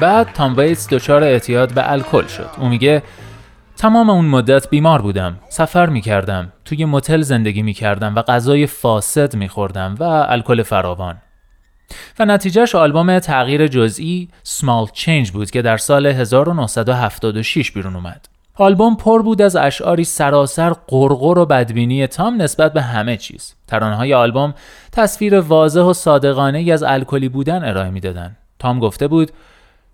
بعد 0.00 0.32
تام 0.32 0.56
ویتس 0.56 0.88
دچار 0.88 1.24
اعتیاد 1.24 1.74
به 1.74 1.92
الکل 1.92 2.26
شد. 2.26 2.50
او 2.58 2.68
میگه 2.68 3.02
تمام 3.76 4.10
اون 4.10 4.24
مدت 4.24 4.70
بیمار 4.70 5.02
بودم. 5.02 5.38
سفر 5.48 5.86
می‌کردم. 5.86 6.52
توی 6.64 6.84
متل 6.84 7.20
زندگی 7.20 7.62
می‌کردم 7.62 8.14
و 8.16 8.22
غذای 8.22 8.66
فاسد 8.66 9.36
میخوردم 9.36 9.94
و 10.00 10.02
الکل 10.02 10.62
فراوان. 10.62 11.16
و 12.18 12.24
نتیجهش 12.24 12.74
آلبوم 12.74 13.18
تغییر 13.18 13.66
جزئی 13.66 14.28
Small 14.46 14.98
Change 14.98 15.30
بود 15.30 15.50
که 15.50 15.62
در 15.62 15.76
سال 15.76 16.06
1976 16.06 17.72
بیرون 17.72 17.96
اومد. 17.96 18.28
آلبوم 18.54 18.96
پر 18.96 19.22
بود 19.22 19.42
از 19.42 19.56
اشعاری 19.56 20.04
سراسر 20.04 20.70
قرقر 20.70 21.38
و 21.38 21.46
بدبینی 21.46 22.06
تام 22.06 22.42
نسبت 22.42 22.72
به 22.72 22.82
همه 22.82 23.16
چیز. 23.16 23.54
ترانه‌های 23.66 24.14
آلبوم 24.14 24.54
تصویر 24.92 25.40
واضح 25.40 25.80
و 25.80 25.92
صادقانه 25.92 26.72
از 26.72 26.82
الکلی 26.82 27.28
بودن 27.28 27.64
ارائه 27.64 27.90
می‌دادند. 27.90 28.36
تام 28.58 28.78
گفته 28.78 29.08
بود 29.08 29.30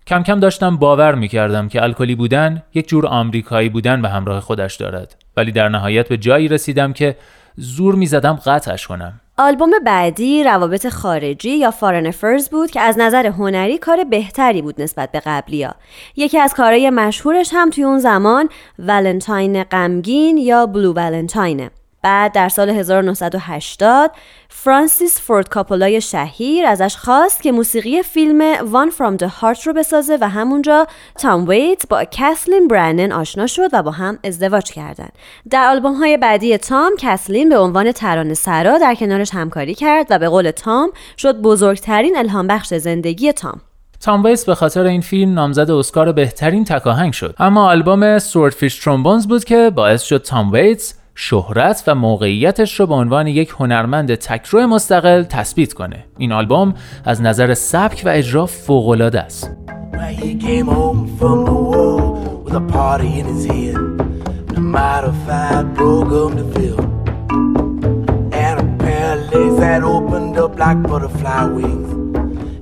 کم 0.07 0.23
کم 0.23 0.39
داشتم 0.39 0.77
باور 0.77 1.15
می‌کردم 1.15 1.69
که 1.69 1.83
الکلی 1.83 2.15
بودن 2.15 2.63
یک 2.73 2.87
جور 2.87 3.07
آمریکایی 3.07 3.69
بودن 3.69 4.01
به 4.01 4.09
همراه 4.09 4.39
خودش 4.39 4.75
دارد 4.75 5.15
ولی 5.37 5.51
در 5.51 5.69
نهایت 5.69 6.07
به 6.07 6.17
جایی 6.17 6.47
رسیدم 6.47 6.93
که 6.93 7.15
زور 7.57 7.95
می‌زدم 7.95 8.33
قطعش 8.45 8.87
کنم 8.87 9.19
آلبوم 9.37 9.69
بعدی 9.85 10.43
روابط 10.43 10.87
خارجی 10.87 11.49
یا 11.49 11.71
فارن 11.71 12.11
فرز 12.11 12.49
بود 12.49 12.71
که 12.71 12.81
از 12.81 12.97
نظر 12.97 13.25
هنری 13.25 13.77
کار 13.77 14.03
بهتری 14.03 14.61
بود 14.61 14.81
نسبت 14.81 15.11
به 15.11 15.21
قبلیا. 15.25 15.75
یکی 16.15 16.39
از 16.39 16.53
کارهای 16.53 16.89
مشهورش 16.89 17.49
هم 17.53 17.69
توی 17.69 17.83
اون 17.83 17.99
زمان 17.99 18.49
ولنتاین 18.79 19.63
غمگین 19.63 20.37
یا 20.37 20.65
بلو 20.65 20.93
ولنتاینه. 20.93 21.71
بعد 22.07 22.31
در 22.31 22.49
سال 22.49 22.69
1980 22.69 24.11
فرانسیس 24.49 25.21
فورد 25.21 25.49
کاپولای 25.49 26.01
شهیر 26.01 26.65
ازش 26.65 26.95
خواست 26.95 27.43
که 27.43 27.51
موسیقی 27.51 28.03
فیلم 28.03 28.55
One 28.55 28.91
From 28.91 29.23
The 29.23 29.29
Heart 29.41 29.63
رو 29.63 29.73
بسازه 29.73 30.17
و 30.21 30.29
همونجا 30.29 30.87
تام 31.19 31.47
ویت 31.47 31.83
با 31.89 32.03
کسلین 32.11 32.67
برندن 32.67 33.11
آشنا 33.11 33.47
شد 33.47 33.69
و 33.73 33.83
با 33.83 33.91
هم 33.91 34.19
ازدواج 34.23 34.71
کردند. 34.71 35.11
در 35.49 35.67
آلبوم 35.69 35.93
های 35.93 36.17
بعدی 36.17 36.57
تام 36.57 36.91
کسلین 36.99 37.49
به 37.49 37.57
عنوان 37.57 37.91
ترانه 37.91 38.33
سرا 38.33 38.77
در 38.77 38.95
کنارش 38.95 39.33
همکاری 39.33 39.75
کرد 39.75 40.07
و 40.09 40.19
به 40.19 40.29
قول 40.29 40.51
تام 40.51 40.89
شد 41.17 41.41
بزرگترین 41.41 42.17
الهام 42.17 42.47
بخش 42.47 42.73
زندگی 42.73 43.31
تام. 43.31 43.61
تام 44.01 44.23
ویتس 44.23 44.45
به 44.45 44.55
خاطر 44.55 44.83
این 44.83 45.01
فیلم 45.01 45.33
نامزد 45.33 45.71
اسکار 45.71 46.11
بهترین 46.11 46.63
تکاهنگ 46.63 47.13
شد 47.13 47.35
اما 47.39 47.69
آلبوم 47.69 48.19
سوردفیش 48.19 48.79
ترومبونز 48.79 49.27
بود 49.27 49.43
که 49.43 49.71
باعث 49.75 50.01
شد 50.03 50.21
تام 50.21 50.51
ویتس 50.51 50.93
شهرت 51.19 51.83
و 51.87 51.95
موقعیتش 51.95 52.79
رو 52.79 52.87
به 52.87 52.93
عنوان 52.93 53.27
یک 53.27 53.53
هنرمند 53.59 54.15
تکرو 54.15 54.67
مستقل 54.67 55.23
تثبیت 55.23 55.73
کنه 55.73 56.05
این 56.17 56.31
آلبوم 56.31 56.73
از 57.05 57.21
نظر 57.21 57.53
سبک 57.53 58.01
و 58.05 58.09
اجرا 58.09 58.45
فوق‌العاده 58.45 59.21
است 59.21 59.51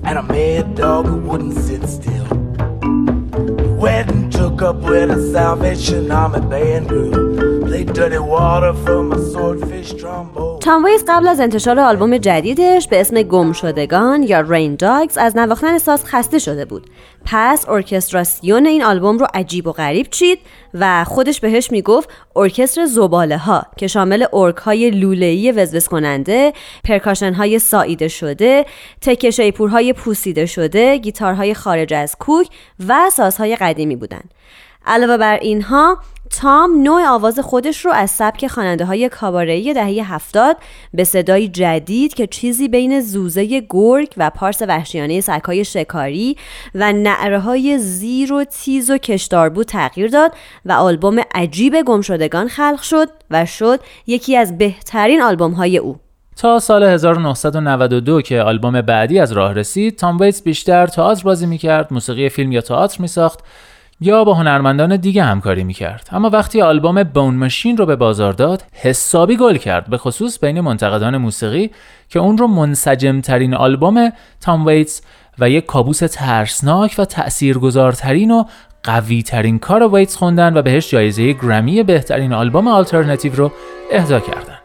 and 0.08 0.18
a 0.18 0.22
mad 0.34 0.66
dog 0.80 1.04
who 1.10 1.16
wouldn't 1.28 1.56
sit 1.66 1.82
still. 1.96 2.26
He 3.62 3.68
went 3.84 4.08
and 4.14 4.24
took 4.38 4.58
up 4.68 4.78
with 4.88 5.08
a 5.18 5.20
Salvation 5.32 6.02
Army 6.20 6.40
band 6.50 6.88
girl. 6.88 7.45
Played 7.76 7.92
dirty 7.92 8.22
water 8.36 8.72
from 8.84 9.12
a 9.12 9.18
swordfish 9.30 9.92
trombone. 10.00 10.58
تام 10.60 10.84
ویز 10.84 11.04
قبل 11.08 11.28
از 11.28 11.40
انتشار 11.40 11.80
آلبوم 11.80 12.18
جدیدش 12.18 12.88
به 12.88 13.00
اسم 13.00 13.22
گم 13.22 13.52
شدگان 13.52 14.22
یا 14.22 14.40
رین 14.40 14.76
داگز 14.76 15.18
از 15.18 15.36
نواختن 15.36 15.78
ساز 15.78 16.04
خسته 16.04 16.38
شده 16.38 16.64
بود 16.64 16.90
پس 17.24 17.68
ارکستراسیون 17.68 18.66
این 18.66 18.84
آلبوم 18.84 19.18
رو 19.18 19.26
عجیب 19.34 19.66
و 19.66 19.72
غریب 19.72 20.06
چید 20.10 20.38
و 20.74 21.04
خودش 21.04 21.40
بهش 21.40 21.70
می‌گفت 21.70 22.10
ارکستر 22.36 22.86
زباله 22.86 23.38
ها 23.38 23.62
که 23.76 23.86
شامل 23.86 24.26
ارک 24.32 24.56
های 24.56 24.90
لوله‌ای 24.90 25.52
وزوز 25.52 25.88
کننده 25.88 26.52
پرکاشن 26.84 27.32
های 27.32 27.58
ساییده 27.58 28.08
شده 28.08 28.66
تکه 29.00 29.30
شیپورهای 29.30 29.92
پوسیده 29.92 30.46
شده 30.46 30.96
گیتارهای 30.96 31.54
خارج 31.54 31.94
از 31.94 32.16
کوک 32.18 32.48
و 32.88 33.10
سازهای 33.12 33.56
قدیمی 33.56 33.96
بودند 33.96 34.34
علاوه 34.86 35.16
بر 35.16 35.36
اینها 35.36 35.98
تام 36.30 36.82
نوع 36.82 37.08
آواز 37.08 37.40
خودش 37.40 37.84
رو 37.84 37.92
از 37.92 38.10
سبک 38.10 38.46
خواننده 38.46 38.84
های 38.84 39.08
کابارهی 39.08 39.74
دهه 39.74 40.14
هفتاد 40.14 40.56
به 40.94 41.04
صدای 41.04 41.48
جدید 41.48 42.14
که 42.14 42.26
چیزی 42.26 42.68
بین 42.68 43.00
زوزه 43.00 43.60
گرگ 43.70 44.08
و 44.16 44.30
پارس 44.30 44.62
وحشیانه 44.62 45.20
سگهای 45.20 45.64
شکاری 45.64 46.36
و 46.74 46.92
نعره 46.92 47.38
های 47.38 47.78
زیر 47.78 48.32
و 48.32 48.44
تیز 48.44 48.90
و 48.90 48.98
کشدار 48.98 49.48
بود 49.48 49.66
تغییر 49.66 50.10
داد 50.10 50.32
و 50.64 50.72
آلبوم 50.72 51.20
عجیب 51.34 51.82
گمشدگان 51.82 52.48
خلق 52.48 52.82
شد 52.82 53.08
و 53.30 53.46
شد 53.46 53.80
یکی 54.06 54.36
از 54.36 54.58
بهترین 54.58 55.22
آلبوم 55.22 55.52
های 55.52 55.78
او. 55.78 55.96
تا 56.36 56.58
سال 56.58 56.82
1992 56.82 58.22
که 58.22 58.40
آلبوم 58.40 58.80
بعدی 58.80 59.18
از 59.18 59.32
راه 59.32 59.52
رسید 59.52 59.96
تام 59.96 60.18
ویتس 60.18 60.42
بیشتر 60.42 60.86
تئاتر 60.86 61.22
بازی 61.22 61.46
می‌کرد 61.46 61.92
موسیقی 61.92 62.28
فیلم 62.28 62.52
یا 62.52 62.60
تئاتر 62.60 63.02
میساخت 63.02 63.40
یا 64.00 64.24
با 64.24 64.34
هنرمندان 64.34 64.96
دیگه 64.96 65.24
همکاری 65.24 65.64
می‌کرد. 65.64 66.08
اما 66.12 66.30
وقتی 66.30 66.62
آلبوم 66.62 67.02
بون 67.02 67.34
ماشین 67.34 67.76
رو 67.76 67.86
به 67.86 67.96
بازار 67.96 68.32
داد 68.32 68.62
حسابی 68.72 69.36
گل 69.36 69.56
کرد 69.56 69.90
به 69.90 69.98
خصوص 69.98 70.38
بین 70.38 70.60
منتقدان 70.60 71.16
موسیقی 71.16 71.70
که 72.08 72.18
اون 72.18 72.38
رو 72.38 72.46
منسجم 72.46 73.20
ترین 73.20 73.54
آلبوم 73.54 74.12
تام 74.40 74.66
ویتس 74.66 75.02
و 75.38 75.50
یک 75.50 75.66
کابوس 75.66 75.98
ترسناک 75.98 76.94
و 76.98 77.04
تاثیرگذارترین 77.04 78.30
و 78.30 78.44
قوی 78.82 79.22
ترین 79.22 79.58
کار 79.58 79.94
ویتس 79.94 80.16
خوندن 80.16 80.56
و 80.56 80.62
بهش 80.62 80.90
جایزه 80.90 81.32
گرمی 81.32 81.82
بهترین 81.82 82.32
آلبوم 82.32 82.68
آلترناتیو 82.68 83.34
رو 83.34 83.52
اهدا 83.92 84.20
کردن. 84.20 84.58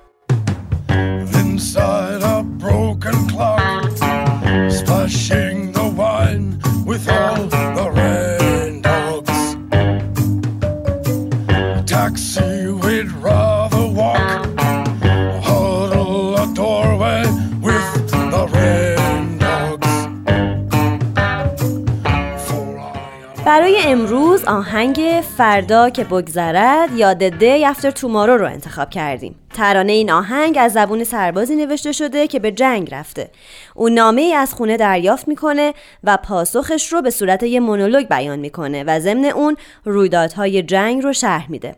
امروز 23.91 24.43
آهنگ 24.43 25.23
فردا 25.38 25.89
که 25.89 26.04
بگذرد 26.04 26.95
یا 26.95 27.13
The 27.13 27.32
Day 27.41 27.75
After 27.75 28.04
رو 28.04 28.45
انتخاب 28.45 28.89
کردیم. 28.89 29.36
ترانه 29.54 29.91
این 29.91 30.12
آهنگ 30.12 30.58
از 30.60 30.73
زبون 30.73 31.04
سربازی 31.04 31.56
نوشته 31.56 31.91
شده 31.91 32.27
که 32.27 32.39
به 32.39 32.51
جنگ 32.51 32.93
رفته. 32.93 33.30
او 33.75 33.89
نامه 33.89 34.21
ای 34.21 34.34
از 34.34 34.54
خونه 34.54 34.77
دریافت 34.77 35.27
می‌کنه 35.27 35.73
و 36.04 36.17
پاسخش 36.17 36.93
رو 36.93 37.01
به 37.01 37.10
صورت 37.10 37.43
یه 37.43 37.60
مونولوگ 37.60 38.08
بیان 38.08 38.39
می‌کنه 38.39 38.84
و 38.84 38.99
ضمن 38.99 39.25
اون 39.25 39.58
رویدادهای 39.86 40.63
جنگ 40.63 41.04
رو 41.04 41.13
شرح 41.13 41.51
میده. 41.51 41.75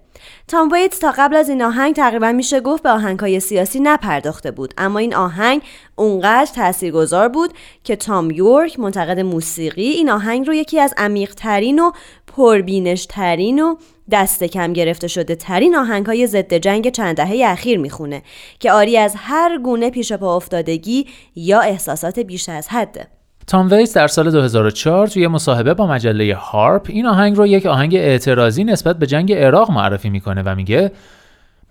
تام 0.48 0.70
ویتس 0.72 1.00
تا 1.00 1.14
قبل 1.18 1.36
از 1.36 1.50
این 1.50 1.62
آهنگ 1.62 1.96
تقریبا 1.96 2.32
میشه 2.32 2.60
گفت 2.60 2.84
به 2.84 2.90
آهنگهای 2.90 3.40
سیاسی 3.40 3.80
نپرداخته 3.80 4.52
بود. 4.52 4.74
اما 4.78 5.00
این 5.00 5.16
آهنگ 5.16 5.62
اونقدر 5.96 6.52
تاثیرگذار 6.56 7.30
بود 7.30 7.54
که 7.84 7.96
تام 7.96 8.32
یورک 8.32 8.80
منتقد 8.80 9.20
موسیقی 9.20 9.90
این 9.90 10.10
آهنگ 10.10 10.48
رو 10.48 10.54
یکی 10.54 10.80
از 10.80 10.94
عمیقترین 10.98 11.80
و 11.80 11.92
پربینشترین 12.28 13.60
و 13.60 13.76
دست 14.12 14.44
کم 14.44 14.74
گرفته 14.74 15.08
شده 15.08 15.36
ترین 15.36 15.76
آهنگ 15.76 16.06
های 16.06 16.28
ضد 16.28 16.54
جنگ 16.54 16.90
چند 16.90 17.18
دهه 17.18 17.42
اخیر 17.46 17.80
می‌خونه 17.80 18.22
که 18.60 18.72
آری 18.72 18.98
از 18.98 19.14
هر 19.18 19.58
گونه 19.58 19.90
پیش 19.90 20.14
پا 20.14 20.36
افتادگی 20.36 21.08
یا 21.36 21.60
احساسات 21.60 22.20
بیش 22.20 22.50
از 22.50 22.68
حده. 22.70 23.08
تام 23.48 23.72
ویس 23.72 23.98
در 23.98 24.08
سال 24.08 24.32
2004 24.32 25.08
توی 25.08 25.28
مصاحبه 25.28 25.74
با 25.74 25.88
مجله 25.88 26.36
هارپ 26.36 26.86
این 26.90 27.06
آهنگ 27.06 27.38
رو 27.38 27.48
یک 27.48 27.66
آهنگ 27.66 27.96
اعتراضی 27.96 28.64
نسبت 28.64 28.98
به 29.00 29.08
جنگ 29.08 29.34
عراق 29.34 29.72
معرفی 29.72 30.10
می‌کنه 30.10 30.42
و 30.46 30.56
میگه 30.56 30.92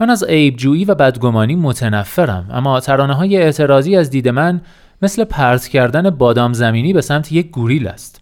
من 0.01 0.11
از 0.11 0.25
عیبجویی 0.25 0.85
و 0.85 0.95
بدگمانی 0.95 1.55
متنفرم 1.57 2.47
اما 2.53 2.81
ترانه 2.81 3.15
های 3.15 3.37
اعتراضی 3.37 3.97
از 3.97 4.11
دید 4.11 4.29
من 4.29 4.61
مثل 5.03 5.25
پرت 5.25 5.69
کردن 5.69 6.11
بادام 6.11 6.53
زمینی 6.53 6.93
به 6.93 7.01
سمت 7.01 7.33
یک 7.33 7.51
گوریل 7.51 7.89
است. 7.89 8.21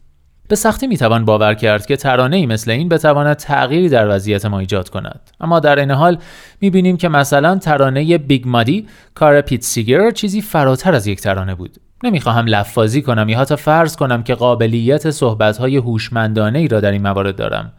به 0.49 0.57
سختی 0.57 0.87
می‌توان 0.87 1.25
باور 1.25 1.55
کرد 1.55 1.87
که 1.87 1.97
ترانه 1.97 2.37
ای 2.37 2.47
مثل 2.47 2.71
این 2.71 2.89
بتواند 2.89 3.37
تغییری 3.37 3.89
در 3.89 4.17
وضعیت 4.17 4.47
ما 4.47 4.59
ایجاد 4.59 4.89
کند. 4.89 5.31
اما 5.41 5.61
در 5.61 5.79
این 5.79 5.91
حال 5.91 6.19
می‌بینیم 6.61 6.97
که 6.97 7.09
مثلا 7.09 7.59
ترانه 7.59 8.19
Big 8.19 8.49
Muddy 8.49 8.87
کار 9.15 9.41
پیت 9.41 9.63
سیگر 9.63 10.11
چیزی 10.11 10.41
فراتر 10.41 10.95
از 10.95 11.07
یک 11.07 11.21
ترانه 11.21 11.55
بود. 11.55 11.77
نمی‌خواهم 12.05 12.47
لفاظی 12.47 13.03
کنم 13.03 13.29
یا 13.29 13.41
حتی 13.41 13.57
فرض 13.57 13.97
کنم 13.97 14.23
که 14.23 14.35
قابلیت 14.35 15.11
صحبتهای 15.11 15.77
هوشمندانه 15.77 16.59
ای 16.59 16.69
را 16.69 16.81
در 16.81 16.91
این 16.91 17.03
موارد 17.03 17.37
دارم. 17.37 17.73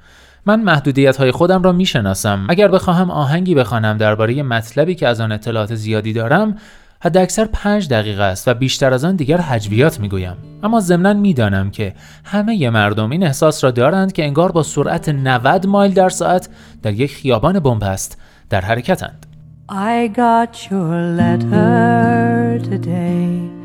من 0.46 0.62
محدودیت 0.62 1.18
های 1.18 1.32
خودم 1.32 1.64
را 1.64 1.72
می‌شناسم. 1.72 2.46
اگر 2.50 2.68
بخواهم 2.68 3.12
آهنگی 3.12 3.56
بخوانم 3.56 3.98
درباره 3.98 4.44
مطلبی 4.44 4.96
که 4.96 5.08
از 5.08 5.22
آن 5.22 5.32
اطلاعات 5.32 5.76
زیادی 5.76 6.14
دارم 6.14 6.58
حد 7.04 7.18
اکثر 7.18 7.46
پنج 7.54 7.90
دقیقه 7.90 8.24
است 8.24 8.48
و 8.48 8.54
بیشتر 8.54 8.94
از 8.94 9.06
آن 9.06 9.16
دیگر 9.16 9.38
هجویات 9.38 10.00
می‌گویم. 10.00 10.36
اما 10.64 10.80
ضمنا 10.80 11.14
می‌دانم 11.14 11.72
که 11.72 11.94
همه 12.26 12.70
مردم 12.70 13.12
این 13.12 13.24
احساس 13.24 13.64
را 13.64 13.72
دارند 13.72 14.12
که 14.12 14.24
انگار 14.24 14.52
با 14.52 14.64
سرعت 14.64 15.10
90 15.10 15.68
مایل 15.68 15.94
در 15.94 16.10
ساعت 16.10 16.50
در 16.84 16.94
یک 16.94 17.16
خیابان 17.16 17.60
بنبست 17.60 18.22
در 18.50 18.62
حرکتند. 18.62 19.26
I 19.70 20.08
got 20.18 20.56
your 20.70 21.20
letter 21.20 22.60
today. 22.70 23.61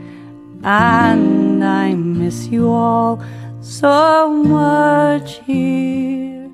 And 0.67 1.65
I 1.65 1.95
miss 1.95 2.49
you 2.49 2.69
all 2.69 3.19
so 3.61 4.29
much 4.45 5.41
here. 5.47 6.51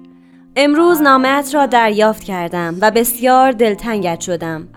امروز 0.56 1.02
نامت 1.02 1.54
را 1.54 1.66
دریافت 1.66 2.24
کردم 2.24 2.76
و 2.80 2.90
بسیار 2.90 3.52
دلتنگت 3.52 4.20
شدم. 4.20 4.68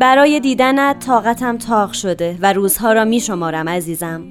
برای 0.00 0.40
دیدنت 0.40 0.98
طاقتم 1.06 1.58
تاق 1.58 1.92
شده 1.92 2.38
و 2.42 2.52
روزها 2.52 2.92
را 2.92 3.04
می 3.04 3.20
شمارم 3.20 3.68
عزیزم. 3.68 4.24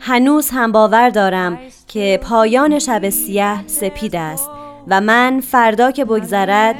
هنوز 0.00 0.50
هم 0.50 0.72
باور 0.72 1.10
دارم 1.10 1.58
که 1.88 2.20
پایان 2.22 2.78
شب 2.78 3.08
سیاه 3.08 3.62
سپید 3.66 4.16
است 4.16 4.50
و 4.88 5.00
من 5.00 5.40
فردا 5.40 5.90
که 5.90 6.04
بگذرد 6.04 6.74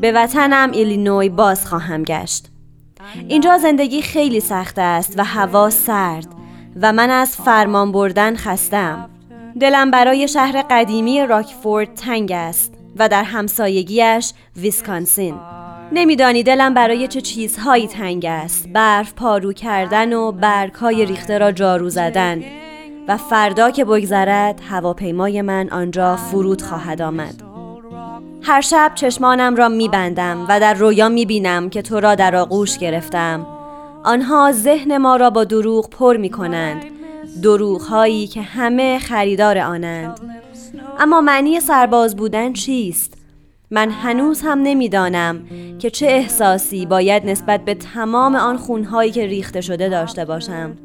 به 0.00 0.12
وطنم 0.12 0.70
ایلینوی 0.70 1.28
باز 1.28 1.66
خواهم 1.66 2.02
گشت. 2.02 2.46
اینجا 3.28 3.58
زندگی 3.58 4.02
خیلی 4.02 4.40
سخت 4.40 4.78
است 4.78 5.18
و 5.18 5.24
هوا 5.24 5.70
سرد. 5.70 6.37
و 6.82 6.92
من 6.92 7.10
از 7.10 7.36
فرمان 7.36 7.92
بردن 7.92 8.36
خستم. 8.36 9.10
دلم 9.60 9.90
برای 9.90 10.28
شهر 10.28 10.64
قدیمی 10.70 11.26
راکفورد 11.26 11.94
تنگ 11.94 12.32
است 12.32 12.74
و 12.96 13.08
در 13.08 13.24
همسایگیش 13.24 14.32
ویسکانسین. 14.56 15.34
نمیدانی 15.92 16.42
دلم 16.42 16.74
برای 16.74 17.08
چه 17.08 17.20
چیزهایی 17.20 17.86
تنگ 17.86 18.24
است. 18.24 18.68
برف 18.68 19.12
پارو 19.12 19.52
کردن 19.52 20.12
و 20.12 20.32
برگهای 20.32 21.06
ریخته 21.06 21.38
را 21.38 21.52
جارو 21.52 21.90
زدن. 21.90 22.42
و 23.08 23.16
فردا 23.16 23.70
که 23.70 23.84
بگذرد 23.84 24.60
هواپیمای 24.70 25.42
من 25.42 25.68
آنجا 25.70 26.16
فرود 26.16 26.62
خواهد 26.62 27.02
آمد. 27.02 27.42
هر 28.42 28.60
شب 28.60 28.92
چشمانم 28.94 29.56
را 29.56 29.68
میبندم 29.68 30.46
و 30.48 30.60
در 30.60 30.74
رویا 30.74 31.08
می‌بینم 31.08 31.70
که 31.70 31.82
تو 31.82 32.00
را 32.00 32.14
در 32.14 32.36
آغوش 32.36 32.78
گرفتم. 32.78 33.57
آنها 34.04 34.52
ذهن 34.52 34.96
ما 34.96 35.16
را 35.16 35.30
با 35.30 35.44
دروغ 35.44 35.90
پر 35.90 36.16
می 36.16 36.30
کنند 36.30 36.84
دروغ 37.42 37.82
هایی 37.82 38.26
که 38.26 38.42
همه 38.42 38.98
خریدار 38.98 39.58
آنند. 39.58 40.20
اما 40.98 41.20
معنی 41.20 41.60
سرباز 41.60 42.16
بودن 42.16 42.52
چیست؟ 42.52 43.14
من 43.70 43.90
هنوز 43.90 44.40
هم 44.42 44.58
نمی‌دانم 44.62 45.42
که 45.78 45.90
چه 45.90 46.06
احساسی 46.06 46.86
باید 46.86 47.26
نسبت 47.26 47.64
به 47.64 47.74
تمام 47.74 48.36
آن 48.36 48.56
خونهایی 48.56 49.10
که 49.10 49.26
ریخته 49.26 49.60
شده 49.60 49.88
داشته 49.88 50.24
باشم. 50.24 50.76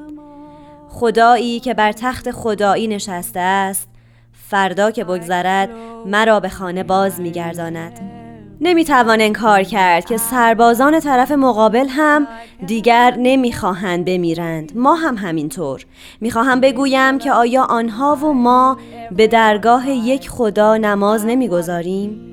خدایی 0.89 1.60
که 1.60 1.73
بر 1.73 1.91
تخت 1.91 2.32
خدایی 2.32 2.88
نشسته 2.88 3.39
است 3.39 3.89
فردا 4.49 4.91
که 4.91 5.04
بگذرد 5.04 5.69
مرا 6.06 6.39
به 6.39 6.49
خانه 6.49 6.84
باز 6.84 7.21
میگرداند. 7.21 8.22
نمی‌توان 8.61 9.21
انکار 9.21 9.63
کرد 9.63 10.05
که 10.05 10.17
سربازان 10.17 10.99
طرف 10.99 11.31
مقابل 11.31 11.87
هم 11.89 12.27
دیگر 12.65 13.15
نمی‌خواهند 13.17 14.05
بمیرند. 14.05 14.71
ما 14.75 14.95
هم 14.95 15.17
همینطور. 15.17 15.85
می‌خواهم 16.21 16.61
بگویم 16.61 17.17
که 17.17 17.31
آیا 17.31 17.63
آنها 17.63 18.15
و 18.15 18.33
ما 18.33 18.77
به 19.11 19.27
درگاه 19.27 19.89
یک 19.89 20.29
خدا 20.29 20.77
نماز 20.77 21.25
نمی‌گذاریم؟ 21.25 22.29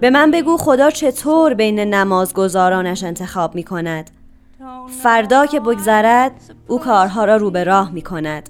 به 0.00 0.10
من 0.10 0.30
بگو 0.30 0.56
خدا 0.56 0.90
چطور 0.90 1.54
بین 1.54 1.80
نمازگزارانش 1.80 3.04
انتخاب 3.04 3.54
می‌کند. 3.54 4.10
فردا 5.02 5.46
که 5.46 5.60
بگذرد 5.60 6.32
او 6.68 6.78
کارها 6.78 7.24
را 7.24 7.36
رو 7.36 7.50
به 7.50 7.64
راه 7.64 7.92
می‌کند. 7.92 8.48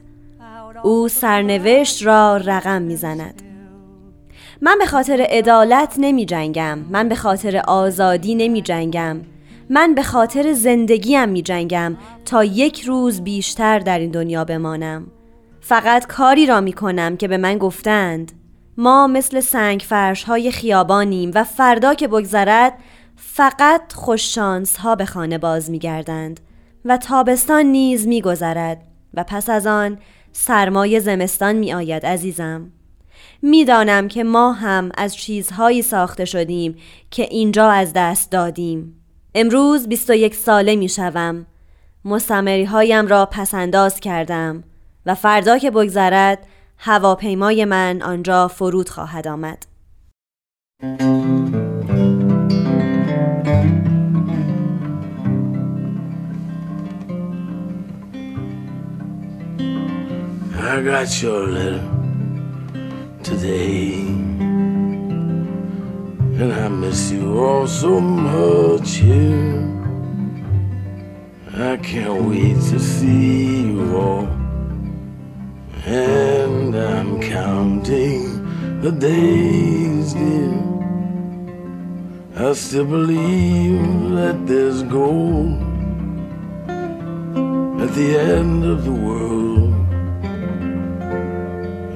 او 0.83 1.09
سرنوشت 1.09 2.07
را 2.07 2.37
رقم 2.37 2.83
می‌زند. 2.83 3.43
من 4.61 4.77
به 4.79 4.87
خاطر 4.87 5.27
عدالت 5.31 5.95
نمی 5.99 6.27
جنگم 6.27 6.79
من 6.79 7.09
به 7.09 7.15
خاطر 7.15 7.57
آزادی 7.57 8.35
نمی 8.35 8.63
جنگم 8.63 9.21
من 9.71 9.95
به 9.95 10.03
خاطر 10.03 10.53
زندگیم 10.53 11.29
می 11.29 11.43
جنگم 11.43 11.97
تا 12.25 12.45
یک 12.45 12.81
روز 12.81 13.21
بیشتر 13.21 13.79
در 13.79 13.99
این 13.99 14.11
دنیا 14.11 14.45
بمانم. 14.45 15.07
فقط 15.61 16.07
کاری 16.07 16.47
را 16.47 16.61
می 16.61 16.73
کنم 16.73 17.17
که 17.17 17.29
به 17.29 17.37
من 17.37 17.59
گفتند. 17.59 18.33
ما 18.77 19.07
مثل 19.07 19.41
سنگ 19.41 19.81
فرش 19.81 20.25
های 20.25 20.51
خیابانیم 20.51 21.31
و 21.35 21.45
فردا 21.45 21.95
که 21.95 22.09
بگذرد 22.09 22.73
فقط 23.17 23.93
خوششانس 23.93 24.77
ها 24.77 24.95
به 24.95 25.05
خانه 25.05 25.39
باز 25.39 25.71
می 25.71 25.79
گردند 25.79 26.41
و 26.85 26.97
تابستان 26.97 27.67
نیز 27.67 28.07
می 28.07 28.23
گذرد 28.23 28.83
و 29.15 29.25
پس 29.25 29.51
از 29.51 29.67
آن 29.67 29.99
سرمای 30.33 31.01
زمستان 31.01 31.57
می 31.57 31.73
آید 31.73 32.07
عزیزم. 32.07 32.71
می‌دانم 33.47 34.09
که 34.09 34.25
ما 34.25 34.53
هم 34.53 34.91
از 34.95 35.17
چیزهایی 35.17 35.83
ساخته 35.83 36.25
شدیم 36.25 36.77
که 37.11 37.23
اینجا 37.23 37.71
از 37.71 37.93
دست 37.93 38.31
دادیم. 38.31 39.05
امروز 39.35 39.89
21 39.89 40.35
ساله 40.35 40.77
می 40.77 40.89
شوم 40.89 41.47
مستمری 42.05 42.65
هایم 42.65 43.07
را 43.07 43.27
پسنداز 43.27 44.01
کردم 44.01 44.65
و 45.07 45.15
فردا 45.15 45.59
که 45.59 45.71
بگذرد 45.71 46.47
هواپیمای 46.79 47.65
من 47.65 48.03
آنجا 48.03 48.49
فرود 48.49 48.89
خواهد 48.89 49.29
آمد. 49.29 49.67
I 60.67 60.81
got 60.83 61.23
your 61.23 61.47
letter. 61.47 61.94
Today. 63.25 63.95
And 66.41 66.53
I 66.53 66.69
miss 66.69 67.11
you 67.11 67.39
all 67.43 67.67
so 67.67 67.99
much 67.99 68.97
here. 68.97 69.65
I 71.57 71.79
can't 71.79 72.25
wait 72.29 72.57
to 72.71 72.79
see 72.79 73.63
you 73.63 73.97
all. 73.97 74.29
And 75.87 76.77
I'm 76.77 77.21
counting 77.23 78.81
the 78.83 78.93
days, 78.93 80.13
dear. 80.13 80.55
I 82.37 82.53
still 82.53 82.85
believe 82.85 84.11
that 84.19 84.47
there's 84.47 84.83
gold 84.83 85.63
at 87.81 87.91
the 87.95 88.19
end 88.19 88.65
of 88.65 88.85
the 88.85 88.93
world. 88.93 89.54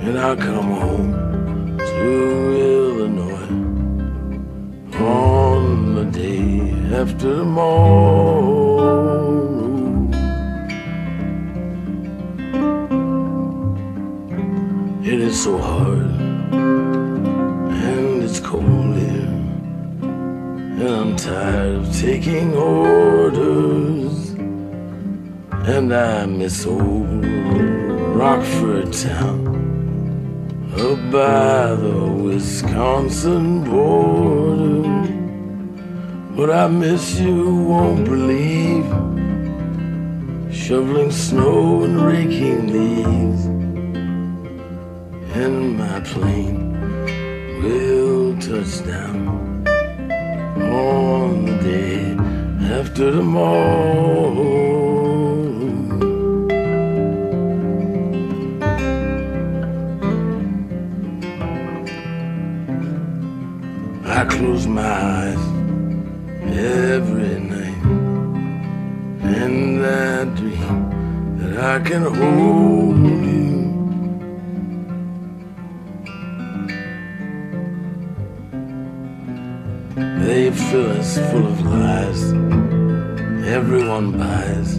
And 0.09 0.19
I'll 0.19 0.37
come 0.37 0.71
home 0.71 1.13
to 1.77 2.07
Illinois 2.73 3.53
on 5.05 5.95
the 5.97 6.05
day 6.07 6.97
after 6.97 7.35
tomorrow. 7.41 8.89
It 15.03 15.21
is 15.21 15.45
so 15.45 15.59
hard 15.59 16.11
and 17.87 18.23
it's 18.23 18.41
cold 18.41 18.97
here, 18.97 19.35
and 20.01 20.83
I'm 20.83 21.17
tired 21.17 21.75
of 21.81 21.95
taking 21.95 22.55
orders. 22.57 24.31
And 25.69 25.93
I 25.95 26.25
miss 26.25 26.65
old 26.65 27.27
Rockford 28.17 28.91
town 28.95 29.48
up 30.75 31.11
by 31.11 31.75
the 31.75 31.99
Wisconsin 32.23 33.65
border. 33.65 34.83
But 36.37 36.51
I 36.51 36.69
miss 36.69 37.19
you, 37.19 37.55
won't 37.65 38.05
believe. 38.05 38.87
Shoveling 40.53 41.11
snow 41.11 41.83
and 41.85 42.01
raking 42.01 42.67
leaves. 42.73 43.47
And 45.35 45.79
my 45.79 46.01
plane 46.01 46.73
will 47.63 48.37
touch 48.39 48.85
down 48.87 49.67
on 50.61 51.47
the 51.47 51.57
day 51.63 52.17
after 52.79 53.11
tomorrow. 53.11 54.78
I 64.11 64.25
close 64.25 64.67
my 64.67 64.83
eyes 64.83 65.43
every 66.57 67.39
night 67.41 67.83
and 69.23 69.87
I 69.87 70.25
dream 70.37 71.39
that 71.39 71.55
I 71.59 71.79
can 71.89 72.03
hold 72.03 72.99
you. 73.27 73.49
They 80.25 80.51
fill 80.51 80.91
us 80.99 81.19
full 81.31 81.47
of 81.47 81.61
lies 81.67 82.23
everyone 83.49 84.13
buys 84.19 84.77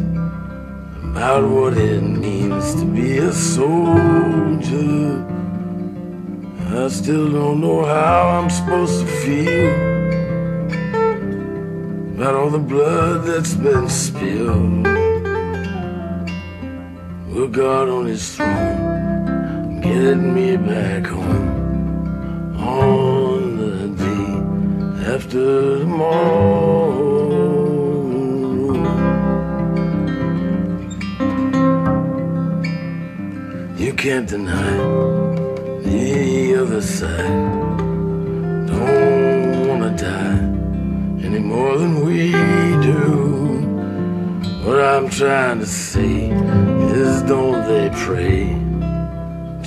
about 1.10 1.44
what 1.50 1.76
it 1.76 2.02
means 2.02 2.76
to 2.76 2.86
be 2.86 3.18
a 3.18 3.34
soldier. 3.34 5.26
I 6.80 6.88
still 6.88 7.30
don't 7.30 7.60
know 7.60 7.84
how 7.84 8.30
I'm 8.30 8.50
supposed 8.50 9.02
to 9.02 9.06
feel 9.06 9.70
about 12.15 12.36
all 12.36 12.50
the 12.50 12.58
blood 12.58 13.26
that's 13.26 13.54
been 13.54 13.89
spilled. 13.89 14.88
With 17.28 17.52
God 17.54 17.89
on 17.89 18.06
his 18.06 18.34
throne, 18.34 19.82
getting 19.82 20.34
me 20.34 20.56
back 20.56 21.06
home 21.06 22.58
on 22.58 23.58
the 23.58 23.89
day 24.06 25.13
after 25.13 25.80
tomorrow. 25.80 27.20
You 33.78 33.94
can't 33.94 34.30
deny 34.30 35.18
the 36.60 36.65
other 36.65 36.82
side. 36.82 37.58
Don't 38.67 39.67
wanna 39.67 39.95
die 39.95 40.39
any 41.26 41.39
more 41.39 41.78
than 41.78 42.06
we 42.06 42.32
do. 42.91 43.02
What 44.65 44.80
I'm 44.80 45.10
trying 45.10 45.60
to 45.60 45.65
say 45.65 46.30
is, 47.02 47.22
don't 47.24 47.65
they 47.67 47.89
pray 48.06 48.48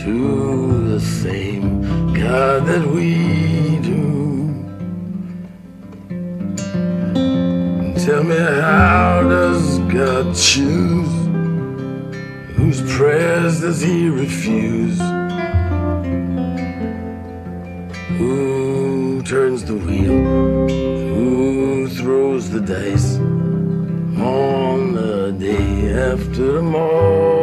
to 0.05 0.89
the 0.91 1.01
same 1.01 1.83
God 2.13 2.67
that 2.67 2.87
we 2.87 3.79
do? 3.91 4.03
Tell 8.05 8.23
me, 8.25 8.37
how 8.37 9.23
does 9.29 9.79
God 9.97 10.35
choose? 10.35 11.13
Whose 12.57 12.81
prayers 12.97 13.61
does 13.61 13.81
he 13.81 14.09
refuse? 14.09 15.01
Who 18.23 19.21
turns 19.25 19.65
the 19.65 19.75
wheel? 19.75 20.21
Who 21.15 21.89
throws 21.89 22.51
the 22.51 22.61
dice 22.61 23.17
on 24.17 24.93
the 24.95 25.35
day 25.37 25.93
after 25.93 26.59
tomorrow? 26.59 27.42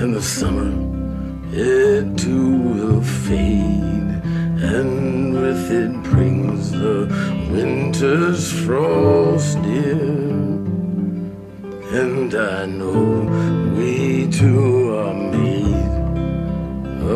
And 0.00 0.10
the 0.18 0.22
summer, 0.22 0.72
it 1.52 2.16
too 2.16 2.52
will 2.68 3.02
fade, 3.26 4.10
and 4.74 5.34
with 5.34 5.70
it 5.80 5.92
brings 6.10 6.70
the 6.70 6.98
winter's 7.52 8.44
frost 8.64 9.60
dear. 9.64 10.00
And 12.00 12.30
I 12.34 12.64
know 12.64 13.04
we 13.76 14.28
two 14.28 14.96
are 15.02 15.18
made 15.36 15.94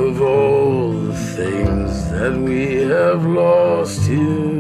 of 0.03 0.21
all 0.21 0.93
the 1.07 1.17
things 1.37 1.88
that 2.19 2.37
we 2.37 2.79
have 2.79 3.25
lost 3.25 4.09
here. 4.09 4.59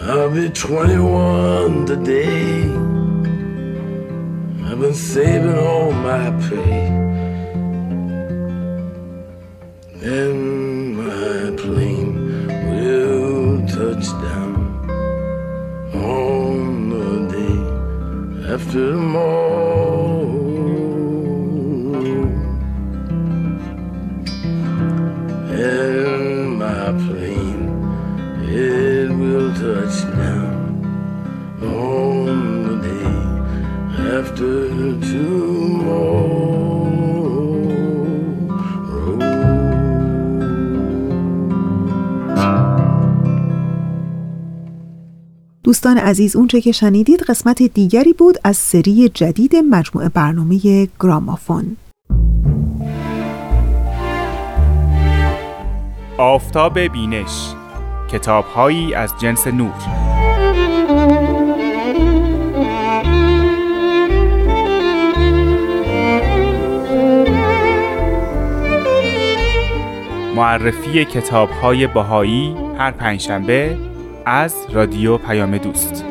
I'll 0.00 0.30
be 0.30 0.50
21 0.50 1.86
today. 1.86 2.64
I've 4.66 4.80
been 4.80 4.94
saving 4.94 5.56
all 5.56 5.92
my 5.92 6.26
pay. 6.46 6.86
And 10.02 10.96
my 10.96 11.56
plane 11.62 12.14
will 12.70 13.60
touch 13.68 14.06
down 14.26 14.54
on 15.94 16.90
the 16.94 17.10
day 17.36 18.52
after 18.52 18.90
tomorrow. 18.90 19.41
دوستان 45.72 45.98
عزیز 45.98 46.36
اونچه 46.36 46.60
که 46.60 46.72
شنیدید 46.72 47.22
قسمت 47.22 47.62
دیگری 47.62 48.12
بود 48.12 48.38
از 48.44 48.56
سری 48.56 49.08
جدید 49.08 49.56
مجموعه 49.56 50.08
برنامه 50.08 50.88
گرامافون. 51.00 51.76
آفتاب 56.18 56.78
بینش 56.78 57.54
کتابهایی 58.10 58.94
از 58.94 59.12
جنس 59.18 59.46
نور. 59.46 59.72
معرفی 70.36 71.04
کتابهای 71.04 71.86
بهایی 71.86 72.56
هر 72.78 72.90
پنجشنبه 72.90 73.91
از 74.26 74.66
رادیو 74.72 75.18
پیام 75.18 75.58
دوست. 75.58 76.04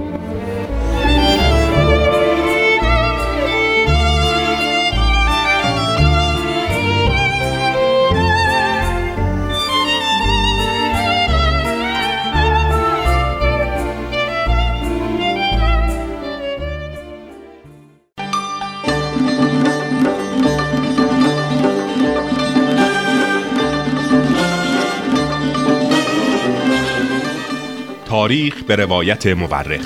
تاریخ 28.32 28.63
به 28.63 28.76
روایت 28.76 29.28
مورخ. 29.28 29.86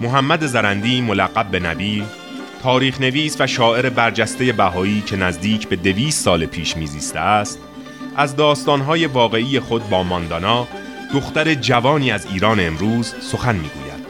محمد 0.00 0.46
زرندی 0.46 1.00
ملقب 1.00 1.50
به 1.50 1.60
نبی 1.60 2.04
تاریخ 2.62 3.00
نویس 3.00 3.40
و 3.40 3.46
شاعر 3.46 3.90
برجسته 3.90 4.52
بهایی 4.52 5.00
که 5.00 5.16
نزدیک 5.16 5.68
به 5.68 5.76
دویست 5.76 6.24
سال 6.24 6.46
پیش 6.46 6.76
میزیسته 6.76 7.20
است 7.20 7.58
از 8.16 8.36
داستانهای 8.36 9.06
واقعی 9.06 9.60
خود 9.60 9.88
با 9.88 10.02
ماندانا 10.02 10.68
دختر 11.14 11.54
جوانی 11.54 12.10
از 12.10 12.26
ایران 12.32 12.60
امروز 12.60 13.14
سخن 13.20 13.54
می‌گوید. 13.54 14.06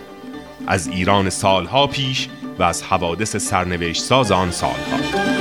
از 0.67 0.89
ایران 0.89 1.31
سالها 1.31 1.87
پیش 1.87 2.29
و 2.59 2.63
از 2.63 2.83
حوادث 2.83 3.37
سرنوشت 3.37 4.03
ساز 4.03 4.33
آن 4.33 4.51
سالها. 4.51 5.34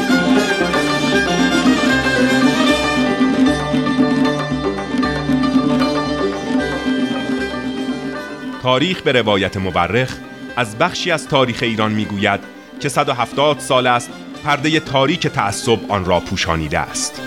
تاریخ 8.64 9.02
به 9.02 9.12
روایت 9.12 9.58
مورخ 9.58 10.18
از 10.56 10.78
بخشی 10.78 11.12
از 11.12 11.28
تاریخ 11.28 11.60
ایران 11.62 11.92
می‌گوید 11.92 12.40
که 12.80 12.90
170 12.90 13.60
سال 13.60 13.88
است 13.88 14.10
پرده 14.44 14.80
تاریک 14.80 15.28
تعصب 15.28 15.80
آن 15.90 16.06
را 16.06 16.20
پوشانیده 16.20 16.80
است. 16.80 17.22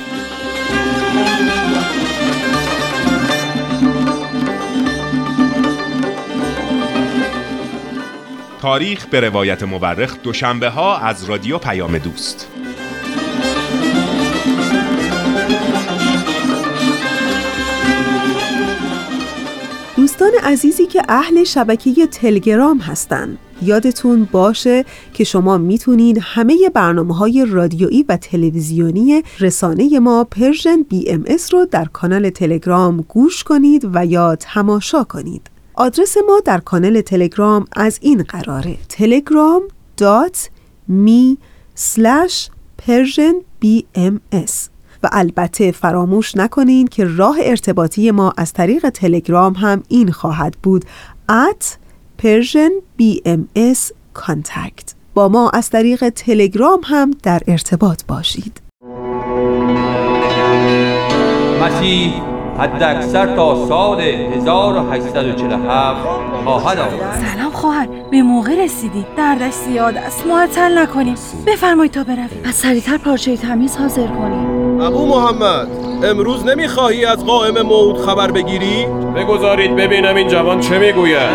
تاریخ 8.62 9.07
به 9.07 9.20
روایت 9.20 9.62
مورخ 9.62 10.16
دوشنبه 10.22 10.68
ها 10.68 10.99
از 10.99 11.25
رادیو 11.25 11.59
پیام 11.59 11.99
دوست 11.99 12.56
دوستان 20.19 20.53
عزیزی 20.53 20.87
که 20.87 21.03
اهل 21.09 21.45
شبکه 21.45 22.07
تلگرام 22.07 22.79
هستند 22.79 23.39
یادتون 23.62 24.29
باشه 24.33 24.85
که 25.12 25.25
شما 25.25 25.59
می‌تونید 25.59 26.19
همه 26.23 26.71
برنامه 26.75 27.17
های 27.17 27.47
رادیویی 27.49 28.05
و 28.09 28.17
تلویزیونی 28.17 29.23
رسانه 29.41 29.99
ما 29.99 30.25
Persian 30.24 30.82
BMS 30.82 31.55
رو 31.55 31.67
در 31.71 31.85
کانال 31.85 32.31
تلگرام 32.31 33.05
گوش 33.09 33.45
کنید 33.45 33.91
و 33.95 34.07
یا 34.07 34.37
تماشا 34.37 35.05
کنید. 35.05 35.51
آدرس 35.75 36.17
ما 36.27 36.41
در 36.45 36.59
کانال 36.59 37.01
تلگرام 37.01 37.64
از 37.73 37.99
این 38.03 38.23
قراره 38.23 38.77
telegram.me 38.91 41.37
slash 41.77 42.49
persian 42.87 43.35
bms 43.62 44.76
البته 45.12 45.72
فراموش 45.72 46.36
نکنین 46.36 46.86
که 46.86 47.04
راه 47.04 47.36
ارتباطی 47.42 48.11
ما 48.11 48.32
از 48.36 48.52
طریق 48.52 48.88
تلگرام 48.88 49.52
هم 49.52 49.82
این 49.88 50.12
خواهد 50.12 50.57
بود. 50.62 50.84
at 51.30 51.64
Persian 52.22 52.72
BMS 53.00 53.92
contact. 54.14 54.94
با 55.14 55.28
ما 55.28 55.50
از 55.50 55.70
طریق 55.70 56.09
تلگرام 56.09 56.80
هم 56.84 57.11
در 57.22 57.42
ارتباط 57.46 58.02
باشید. 58.09 58.61
مسیح 61.62 62.36
حد 62.59 62.82
اکثر 62.82 63.36
تا 63.36 63.66
سال 63.68 64.00
1847 64.00 66.00
خواهد 66.44 66.78
آمد. 66.78 67.26
سلام 67.34 67.52
خواهر 67.52 67.88
به 68.11 68.22
موقع 68.22 68.64
رسیدی. 68.64 69.07
دردش 69.16 69.52
زیاد 69.52 69.96
است. 69.96 70.26
معطل 70.26 70.78
نکنیم. 70.78 71.14
بفرمایید 71.46 71.92
تا 71.92 72.04
برویم. 72.04 72.40
از 72.44 72.54
سریعتر 72.54 72.96
پارچه 72.96 73.36
تمیز 73.36 73.76
حاضر 73.76 74.07
کنیم 74.07 74.80
ابو 74.80 75.07
محمد 75.07 75.68
امروز 76.04 76.46
نمی‌خواهی 76.46 77.04
از 77.04 77.24
قائم 77.24 77.62
موت 77.62 77.96
خبر 77.96 78.30
بگیری؟ 78.30 78.86
بگذارید 79.16 79.76
ببینم 79.76 80.16
این 80.16 80.28
جوان 80.28 80.61
چه 80.61 80.78
می‌گوید. 80.78 81.30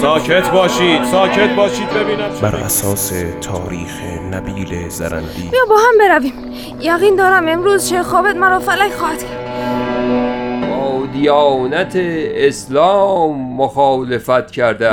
ساکت 0.00 0.50
باشید 0.50 1.04
ساکت 1.04 1.56
باشید 1.56 1.90
ببینم 1.90 2.28
بر 2.42 2.56
اساس 2.56 3.12
تاریخ 3.40 4.00
نبیل 4.32 4.88
زرندی. 4.88 5.48
بیا 5.50 5.60
با 5.68 5.76
هم 5.76 5.98
برویم. 5.98 6.34
یقین 6.80 7.16
دارم 7.16 7.48
امروز 7.48 7.90
چه 7.90 8.02
خوابت 8.02 8.36
مرا 8.36 8.58
فلک 8.58 8.92
خواهد 8.92 9.22
کرد. 9.22 9.47
دیانت 11.12 11.92
اسلام 12.34 13.56
مخالفت 13.56 14.50
کرده 14.50 14.90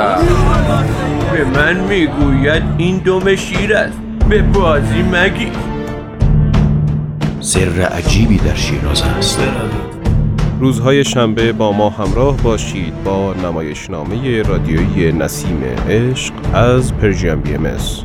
به 1.32 1.44
من 1.44 1.80
می‌گوید 1.80 2.62
این 2.78 2.98
دم 2.98 3.36
شیر 3.36 3.76
است. 3.76 3.98
به 4.28 4.42
بازی 4.42 5.02
مگی 5.02 5.50
سر 7.40 7.80
عجیبی 7.80 8.36
در 8.36 8.54
شیراز 8.54 9.02
است. 9.02 9.40
روزهای 10.60 11.04
شنبه 11.04 11.52
با 11.52 11.72
ما 11.72 11.90
همراه 11.90 12.36
باشید 12.36 13.04
با 13.04 13.34
نمایشنامه 13.34 14.42
رادیویی 14.42 15.12
نسیم 15.12 15.64
عشق 15.88 16.34
از 16.54 16.94
پرژیم 16.94 17.40
بی 17.40 17.54
ام 17.54 17.66
اس. 17.66 18.04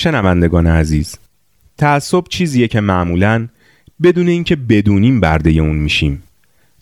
شنوندگان 0.00 0.66
عزیز 0.66 1.16
تعصب 1.78 2.24
چیزیه 2.28 2.68
که 2.68 2.80
معمولا 2.80 3.48
بدون 4.02 4.28
اینکه 4.28 4.56
بدونیم 4.56 5.20
برده 5.20 5.50
اون 5.50 5.76
میشیم. 5.76 6.22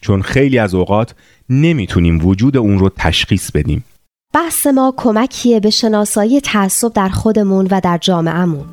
چون 0.01 0.23
خیلی 0.23 0.59
از 0.59 0.75
اوقات 0.75 1.15
نمی‌تونیم 1.49 2.27
وجود 2.27 2.57
اون 2.57 2.79
رو 2.79 2.91
تشخیص 2.97 3.51
بدیم. 3.51 3.85
بحث 4.35 4.67
ما 4.67 4.95
کمکیه 4.97 5.61
به 5.61 5.71
شناسایی 5.71 6.41
تعصب 6.41 6.93
در 6.93 7.09
خودمون 7.09 7.69
و 7.71 7.81
در 7.85 7.99
جامعهمون. 7.99 8.65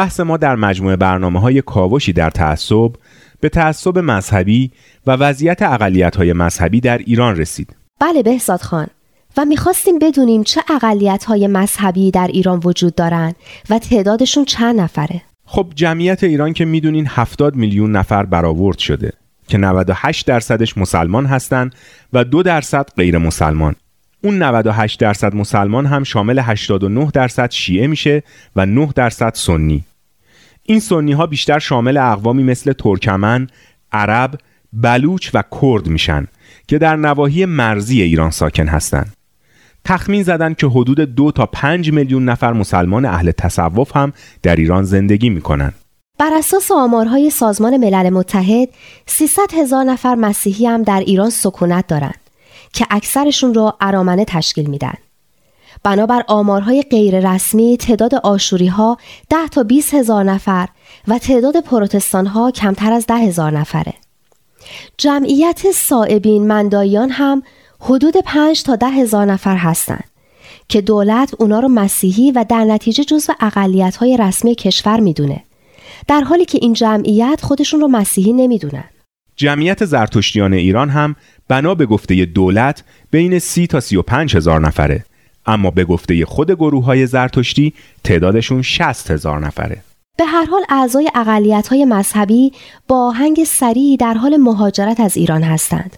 بحث 0.00 0.20
ما 0.20 0.36
در 0.36 0.56
مجموعه 0.56 0.96
برنامه 0.96 1.40
های 1.40 1.62
کاوشی 1.62 2.12
در 2.12 2.30
تعصب 2.30 2.90
به 3.40 3.48
تعصب 3.48 3.98
مذهبی 3.98 4.70
و 5.06 5.10
وضعیت 5.10 5.62
اقلیت 5.62 6.16
های 6.16 6.32
مذهبی 6.32 6.80
در 6.80 6.98
ایران 6.98 7.36
رسید. 7.36 7.76
بله 8.00 8.22
بهزاد 8.22 8.60
خان. 8.60 8.86
و 9.36 9.44
می‌خواستیم 9.44 9.98
بدونیم 9.98 10.42
چه 10.42 10.60
اقلیت 10.70 11.24
های 11.24 11.46
مذهبی 11.46 12.10
در 12.10 12.26
ایران 12.26 12.60
وجود 12.64 12.94
دارند 12.94 13.36
و 13.70 13.78
تعدادشون 13.78 14.44
چند 14.44 14.80
نفره. 14.80 15.22
خب 15.46 15.72
جمعیت 15.74 16.24
ایران 16.24 16.52
که 16.52 16.64
می‌دونین 16.64 17.06
70 17.06 17.56
میلیون 17.56 17.92
نفر 17.92 18.26
برآورد 18.26 18.78
شده 18.78 19.12
که 19.48 19.58
98 19.58 20.26
درصدش 20.26 20.78
مسلمان 20.78 21.26
هستند 21.26 21.74
و 22.12 22.24
2 22.24 22.42
درصد 22.42 22.88
غیر 22.96 23.18
مسلمان. 23.18 23.74
اون 24.24 24.42
98 24.42 25.00
درصد 25.00 25.34
مسلمان 25.34 25.86
هم 25.86 26.04
شامل 26.04 26.38
89 26.38 27.10
درصد 27.14 27.50
شیعه 27.50 27.86
میشه 27.86 28.22
و 28.56 28.66
9 28.66 28.88
درصد 28.96 29.34
سنی. 29.34 29.84
این 30.62 30.80
سنی 30.80 31.12
ها 31.12 31.26
بیشتر 31.26 31.58
شامل 31.58 31.96
اقوامی 31.96 32.42
مثل 32.42 32.72
ترکمن، 32.72 33.46
عرب، 33.92 34.38
بلوچ 34.72 35.30
و 35.34 35.42
کرد 35.60 35.86
میشن 35.88 36.26
که 36.68 36.78
در 36.78 36.96
نواحی 36.96 37.44
مرزی 37.44 38.02
ایران 38.02 38.30
ساکن 38.30 38.68
هستند. 38.68 39.12
تخمین 39.84 40.22
زدن 40.22 40.54
که 40.54 40.66
حدود 40.66 41.00
دو 41.00 41.30
تا 41.32 41.46
5 41.46 41.92
میلیون 41.92 42.24
نفر 42.24 42.52
مسلمان 42.52 43.04
اهل 43.04 43.30
تصوف 43.30 43.96
هم 43.96 44.12
در 44.42 44.56
ایران 44.56 44.82
زندگی 44.82 45.30
می‌کنن. 45.30 45.72
بر 46.18 46.30
اساس 46.34 46.70
آمارهای 46.70 47.30
سازمان 47.30 47.76
ملل 47.76 48.10
متحد 48.10 48.68
300 49.06 49.42
هزار 49.54 49.84
نفر 49.84 50.14
مسیحی 50.14 50.66
هم 50.66 50.82
در 50.82 51.00
ایران 51.00 51.30
سکونت 51.30 51.86
دارند. 51.86 52.18
که 52.72 52.86
اکثرشون 52.90 53.54
رو 53.54 53.72
ارامنه 53.80 54.24
تشکیل 54.24 54.70
میدن. 54.70 54.94
بنابر 55.82 56.24
آمارهای 56.26 56.82
غیر 56.82 57.32
رسمی 57.32 57.76
تعداد 57.76 58.14
آشوری 58.14 58.66
ها 58.66 58.98
10 59.30 59.48
تا 59.50 59.62
20 59.62 59.94
هزار 59.94 60.24
نفر 60.24 60.68
و 61.08 61.18
تعداد 61.18 61.60
پروتستان 61.60 62.26
ها 62.26 62.50
کمتر 62.50 62.92
از 62.92 63.06
10 63.06 63.14
هزار 63.14 63.58
نفره. 63.58 63.94
جمعیت 64.98 65.70
سائبین 65.74 66.46
مندایان 66.46 67.10
هم 67.10 67.42
حدود 67.80 68.14
5 68.24 68.62
تا 68.62 68.76
10 68.76 68.86
هزار 68.86 69.26
نفر 69.26 69.56
هستند 69.56 70.04
که 70.68 70.80
دولت 70.80 71.34
اونا 71.38 71.60
رو 71.60 71.68
مسیحی 71.68 72.32
و 72.32 72.44
در 72.48 72.64
نتیجه 72.64 73.04
جزو 73.04 73.32
اقلیت 73.40 73.96
های 73.96 74.16
رسمی 74.16 74.54
کشور 74.54 75.00
می‌دونه. 75.00 75.44
در 76.08 76.20
حالی 76.20 76.44
که 76.44 76.58
این 76.62 76.72
جمعیت 76.72 77.40
خودشون 77.42 77.80
رو 77.80 77.88
مسیحی 77.88 78.32
نمی‌دونن. 78.32 78.84
جمعیت 79.36 79.84
زرتشتیان 79.84 80.52
ایران 80.52 80.88
هم 80.88 81.16
بنا 81.48 81.74
به 81.74 81.86
گفته 81.86 82.24
دولت 82.24 82.84
بین 83.10 83.38
30 83.38 83.66
تا 83.66 83.80
35 83.80 84.36
هزار 84.36 84.60
نفره 84.60 85.04
اما 85.50 85.70
به 85.70 85.84
گفته 85.84 86.24
خود 86.24 86.50
گروه 86.50 86.84
های 86.84 87.06
زرتشتی 87.06 87.72
تعدادشون 88.04 88.62
60 88.62 89.10
هزار 89.10 89.46
نفره. 89.46 89.82
به 90.18 90.24
هر 90.24 90.44
حال 90.44 90.62
اعضای 90.68 91.10
اقلیت 91.14 91.68
های 91.68 91.84
مذهبی 91.84 92.52
با 92.88 93.06
آهنگ 93.06 93.44
سریعی 93.44 93.96
در 93.96 94.14
حال 94.14 94.36
مهاجرت 94.36 95.00
از 95.00 95.16
ایران 95.16 95.42
هستند. 95.42 95.96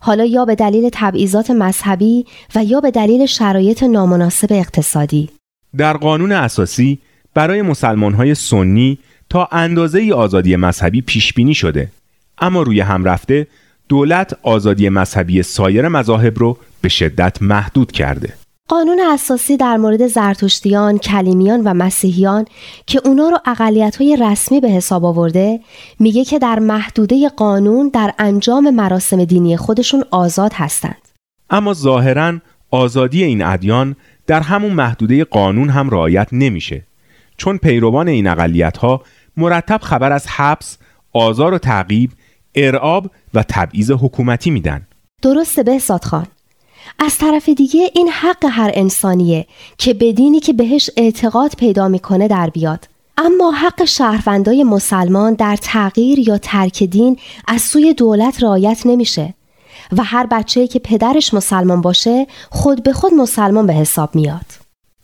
حالا 0.00 0.24
یا 0.24 0.44
به 0.44 0.54
دلیل 0.54 0.88
تبعیضات 0.92 1.50
مذهبی 1.50 2.26
و 2.54 2.64
یا 2.64 2.80
به 2.80 2.90
دلیل 2.90 3.26
شرایط 3.26 3.82
نامناسب 3.82 4.48
اقتصادی. 4.50 5.28
در 5.76 5.96
قانون 5.96 6.32
اساسی 6.32 6.98
برای 7.34 7.62
مسلمان 7.62 8.14
های 8.14 8.34
سنی 8.34 8.98
تا 9.30 9.48
اندازه 9.52 9.98
ای 9.98 10.12
آزادی 10.12 10.56
مذهبی 10.56 11.00
پیش 11.00 11.32
بینی 11.32 11.54
شده. 11.54 11.88
اما 12.38 12.62
روی 12.62 12.80
هم 12.80 13.04
رفته 13.04 13.46
دولت 13.88 14.38
آزادی 14.42 14.88
مذهبی 14.88 15.42
سایر 15.42 15.88
مذاهب 15.88 16.38
رو 16.38 16.58
به 16.80 16.88
شدت 16.88 17.42
محدود 17.42 17.92
کرده. 17.92 18.41
قانون 18.72 19.00
اساسی 19.00 19.56
در 19.56 19.76
مورد 19.76 20.06
زرتشتیان، 20.06 20.98
کلیمیان 20.98 21.60
و 21.64 21.74
مسیحیان 21.74 22.44
که 22.86 23.00
اونا 23.04 23.28
رو 23.28 23.38
اقلیت 23.46 23.96
های 23.96 24.16
رسمی 24.20 24.60
به 24.60 24.68
حساب 24.68 25.04
آورده 25.04 25.60
میگه 25.98 26.24
که 26.24 26.38
در 26.38 26.58
محدوده 26.58 27.28
قانون 27.28 27.88
در 27.88 28.14
انجام 28.18 28.70
مراسم 28.70 29.24
دینی 29.24 29.56
خودشون 29.56 30.04
آزاد 30.10 30.52
هستند. 30.54 31.08
اما 31.50 31.74
ظاهرا 31.74 32.38
آزادی 32.70 33.24
این 33.24 33.42
ادیان 33.42 33.96
در 34.26 34.40
همون 34.40 34.72
محدوده 34.72 35.24
قانون 35.24 35.68
هم 35.68 35.90
رعایت 35.90 36.28
نمیشه 36.32 36.82
چون 37.36 37.58
پیروان 37.58 38.08
این 38.08 38.26
اقلیت 38.26 38.76
ها 38.76 39.02
مرتب 39.36 39.80
خبر 39.82 40.12
از 40.12 40.26
حبس، 40.26 40.78
آزار 41.12 41.54
و 41.54 41.58
تعقیب 41.58 42.10
ارعاب 42.54 43.10
و 43.34 43.42
تبعیض 43.48 43.90
حکومتی 43.90 44.50
میدن 44.50 44.86
درسته 45.22 45.62
بهزاد 45.62 46.04
خان 46.04 46.26
از 46.98 47.18
طرف 47.18 47.48
دیگه 47.48 47.90
این 47.94 48.08
حق 48.08 48.44
هر 48.50 48.70
انسانیه 48.74 49.46
که 49.78 49.94
به 49.94 50.12
دینی 50.12 50.40
که 50.40 50.52
بهش 50.52 50.90
اعتقاد 50.96 51.54
پیدا 51.58 51.88
می‌کنه 51.88 52.28
در 52.28 52.50
بیاد. 52.50 52.88
اما 53.18 53.50
حق 53.50 53.84
شهروندای 53.84 54.64
مسلمان 54.64 55.34
در 55.34 55.56
تغییر 55.56 56.18
یا 56.18 56.38
ترک 56.38 56.82
دین 56.82 57.18
از 57.48 57.62
سوی 57.62 57.94
دولت 57.94 58.42
رعایت 58.42 58.82
نمیشه 58.84 59.34
و 59.98 60.02
هر 60.04 60.26
بچه‌ای 60.26 60.68
که 60.68 60.78
پدرش 60.78 61.34
مسلمان 61.34 61.80
باشه 61.80 62.26
خود 62.50 62.82
به 62.82 62.92
خود 62.92 63.14
مسلمان 63.14 63.66
به 63.66 63.72
حساب 63.72 64.14
میاد. 64.14 64.46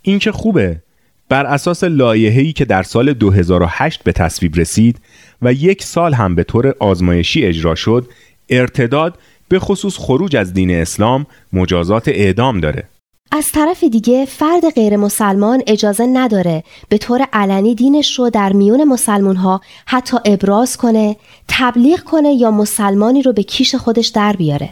این 0.02 0.18
که 0.18 0.32
خوبه. 0.32 0.82
بر 1.28 1.46
اساس 1.46 1.84
لایحه‌ای 1.84 2.52
که 2.52 2.64
در 2.64 2.82
سال 2.82 3.12
2008 3.12 4.02
به 4.02 4.12
تصویب 4.12 4.56
رسید 4.56 5.00
و 5.42 5.52
یک 5.52 5.82
سال 5.82 6.14
هم 6.14 6.34
به 6.34 6.44
طور 6.44 6.74
آزمایشی 6.80 7.44
اجرا 7.44 7.74
شد 7.74 8.08
ارتداد 8.48 9.18
به 9.48 9.58
خصوص 9.58 9.96
خروج 9.96 10.36
از 10.36 10.54
دین 10.54 10.70
اسلام 10.70 11.26
مجازات 11.52 12.08
اعدام 12.08 12.60
داره 12.60 12.88
از 13.32 13.52
طرف 13.52 13.84
دیگه 13.84 14.24
فرد 14.24 14.70
غیر 14.74 14.96
مسلمان 14.96 15.62
اجازه 15.66 16.06
نداره 16.06 16.64
به 16.88 16.98
طور 16.98 17.26
علنی 17.32 17.74
دینش 17.74 18.18
رو 18.18 18.30
در 18.30 18.52
میون 18.52 18.84
مسلمان 18.84 19.36
ها 19.36 19.60
حتی 19.86 20.16
ابراز 20.24 20.76
کنه، 20.76 21.16
تبلیغ 21.48 22.00
کنه 22.00 22.32
یا 22.32 22.50
مسلمانی 22.50 23.22
رو 23.22 23.32
به 23.32 23.42
کیش 23.42 23.74
خودش 23.74 24.06
در 24.06 24.32
بیاره. 24.32 24.70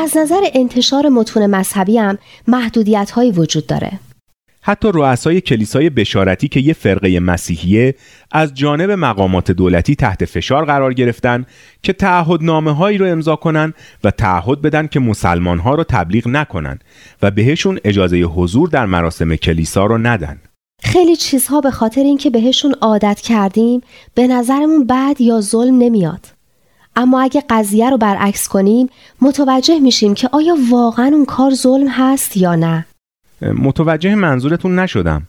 از 0.00 0.16
نظر 0.16 0.40
انتشار 0.54 1.08
متون 1.08 1.46
مذهبی 1.46 1.98
هم 1.98 2.18
محدودیت 2.48 3.10
هایی 3.10 3.32
وجود 3.32 3.66
داره. 3.66 3.90
حتی 4.62 4.90
رؤسای 4.94 5.40
کلیسای 5.40 5.90
بشارتی 5.90 6.48
که 6.48 6.60
یه 6.60 6.72
فرقه 6.72 7.20
مسیحیه 7.20 7.94
از 8.32 8.54
جانب 8.54 8.90
مقامات 8.90 9.50
دولتی 9.50 9.94
تحت 9.94 10.24
فشار 10.24 10.64
قرار 10.64 10.94
گرفتن 10.94 11.46
که 11.82 11.92
تعهدنامه 11.92 12.72
هایی 12.72 12.98
رو 12.98 13.06
امضا 13.06 13.36
کنن 13.36 13.74
و 14.04 14.10
تعهد 14.10 14.62
بدن 14.62 14.86
که 14.86 15.00
مسلمان 15.00 15.58
ها 15.58 15.74
رو 15.74 15.84
تبلیغ 15.84 16.28
نکنن 16.28 16.78
و 17.22 17.30
بهشون 17.30 17.78
اجازه 17.84 18.16
حضور 18.16 18.68
در 18.68 18.86
مراسم 18.86 19.36
کلیسا 19.36 19.86
رو 19.86 19.98
ندن. 19.98 20.38
خیلی 20.82 21.16
چیزها 21.16 21.60
به 21.60 21.70
خاطر 21.70 22.00
اینکه 22.00 22.30
بهشون 22.30 22.74
عادت 22.80 23.20
کردیم 23.20 23.80
به 24.14 24.26
نظرمون 24.26 24.86
بد 24.86 25.20
یا 25.20 25.40
ظلم 25.40 25.78
نمیاد. 25.78 26.39
اما 26.96 27.20
اگه 27.20 27.42
قضیه 27.50 27.90
رو 27.90 27.96
برعکس 27.96 28.48
کنیم 28.48 28.88
متوجه 29.20 29.78
میشیم 29.78 30.14
که 30.14 30.28
آیا 30.32 30.56
واقعا 30.70 31.06
اون 31.06 31.24
کار 31.24 31.54
ظلم 31.54 31.88
هست 31.88 32.36
یا 32.36 32.54
نه. 32.54 32.86
متوجه 33.42 34.14
منظورتون 34.14 34.78
نشدم. 34.78 35.22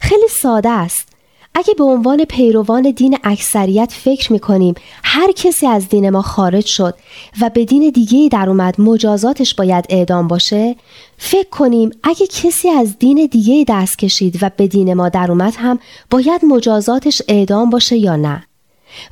خیلی 0.00 0.28
ساده 0.28 0.68
است. 0.70 1.08
اگه 1.54 1.74
به 1.74 1.84
عنوان 1.84 2.24
پیروان 2.24 2.90
دین 2.90 3.18
اکثریت 3.24 3.92
فکر 3.92 4.32
می‌کنیم 4.32 4.74
هر 5.04 5.32
کسی 5.32 5.66
از 5.66 5.88
دین 5.88 6.10
ما 6.10 6.22
خارج 6.22 6.66
شد 6.66 6.94
و 7.40 7.50
به 7.50 7.64
دین 7.64 7.90
دیگه 7.90 8.28
در 8.32 8.48
اومد 8.48 8.80
مجازاتش 8.80 9.54
باید 9.54 9.84
اعدام 9.88 10.28
باشه 10.28 10.76
فکر 11.18 11.48
کنیم 11.48 11.90
اگه 12.02 12.26
کسی 12.26 12.68
از 12.68 12.98
دین 12.98 13.28
دیگه 13.30 13.64
دست 13.68 13.98
کشید 13.98 14.38
و 14.42 14.50
به 14.56 14.66
دین 14.66 14.94
ما 14.94 15.08
در 15.08 15.30
اومد 15.30 15.54
هم 15.56 15.78
باید 16.10 16.44
مجازاتش 16.44 17.22
اعدام 17.28 17.70
باشه 17.70 17.96
یا 17.96 18.16
نه. 18.16 18.47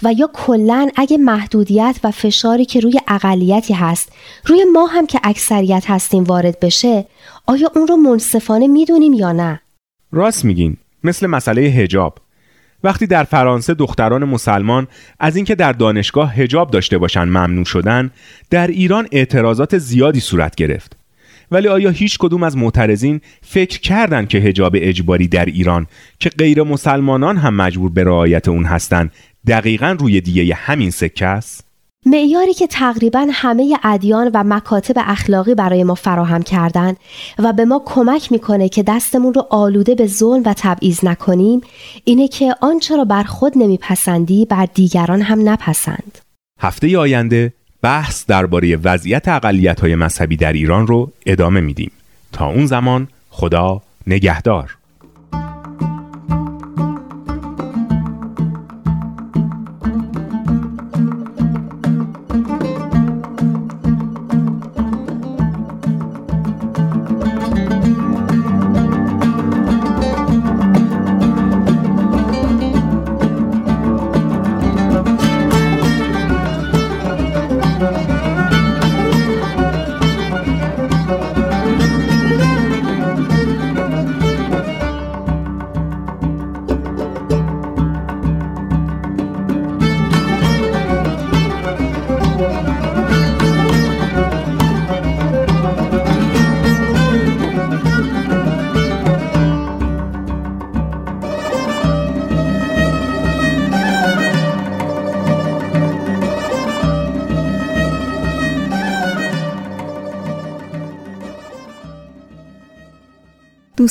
و 0.02 0.12
یا 0.12 0.30
کلا 0.32 0.88
اگه 0.96 1.18
محدودیت 1.18 2.00
و 2.04 2.10
فشاری 2.10 2.64
که 2.64 2.80
روی 2.80 3.00
اقلیتی 3.08 3.74
هست 3.74 4.12
روی 4.46 4.64
ما 4.72 4.86
هم 4.86 5.06
که 5.06 5.20
اکثریت 5.24 5.84
هستیم 5.86 6.24
وارد 6.24 6.60
بشه 6.60 7.06
آیا 7.46 7.70
اون 7.74 7.86
رو 7.86 7.96
منصفانه 7.96 8.66
می‌دونیم 8.66 9.12
یا 9.12 9.32
نه؟ 9.32 9.60
راست 10.12 10.44
میگین. 10.44 10.76
مثل 11.04 11.26
مسئله 11.26 11.62
هجاب 11.62 12.18
وقتی 12.84 13.06
در 13.06 13.24
فرانسه 13.24 13.74
دختران 13.74 14.24
مسلمان 14.24 14.88
از 15.20 15.36
اینکه 15.36 15.54
در 15.54 15.72
دانشگاه 15.72 16.34
هجاب 16.34 16.70
داشته 16.70 16.98
باشن 16.98 17.24
ممنوع 17.24 17.64
شدن 17.64 18.10
در 18.50 18.66
ایران 18.66 19.08
اعتراضات 19.12 19.78
زیادی 19.78 20.20
صورت 20.20 20.54
گرفت. 20.54 20.96
ولی 21.50 21.68
آیا 21.68 21.90
هیچ 21.90 22.18
کدوم 22.18 22.42
از 22.42 22.56
معترضین 22.56 23.20
فکر 23.42 23.80
کردند 23.80 24.28
که 24.28 24.38
هجاب 24.38 24.72
اجباری 24.76 25.28
در 25.28 25.44
ایران 25.44 25.86
که 26.20 26.30
غیر 26.30 26.62
مسلمانان 26.62 27.36
هم 27.36 27.54
مجبور 27.54 27.90
به 27.90 28.04
رعایت 28.04 28.48
اون 28.48 28.64
هستند 28.64 29.12
دقیقا 29.46 29.96
روی 30.00 30.20
دیگه 30.20 30.54
همین 30.54 30.90
سکه 30.90 31.26
است؟ 31.26 31.66
معیاری 32.06 32.54
که 32.54 32.66
تقریبا 32.66 33.26
همه 33.32 33.78
ادیان 33.84 34.30
و 34.34 34.44
مکاتب 34.46 34.94
اخلاقی 34.96 35.54
برای 35.54 35.84
ما 35.84 35.94
فراهم 35.94 36.42
کردند 36.42 36.96
و 37.38 37.52
به 37.52 37.64
ما 37.64 37.82
کمک 37.86 38.32
می‌کنه 38.32 38.68
که 38.68 38.82
دستمون 38.82 39.34
رو 39.34 39.46
آلوده 39.50 39.94
به 39.94 40.06
ظلم 40.06 40.42
و 40.46 40.54
تبعیض 40.56 41.04
نکنیم 41.04 41.60
اینه 42.04 42.28
که 42.28 42.54
آنچه 42.60 42.96
را 42.96 43.04
بر 43.04 43.22
خود 43.22 43.52
نمیپسندی 43.56 44.44
بر 44.44 44.66
دیگران 44.74 45.22
هم 45.22 45.48
نپسند 45.48 46.18
هفته 46.60 46.98
آینده 46.98 47.52
بحث 47.86 48.26
درباره 48.26 48.76
وضعیت 48.76 49.28
اقلیت 49.28 49.80
های 49.80 49.94
مذهبی 49.94 50.36
در 50.36 50.52
ایران 50.52 50.86
رو 50.86 51.12
ادامه 51.26 51.60
میدیم. 51.60 51.90
تا 52.32 52.46
اون 52.46 52.66
زمان 52.66 53.08
خدا 53.30 53.82
نگهدار. 54.06 54.76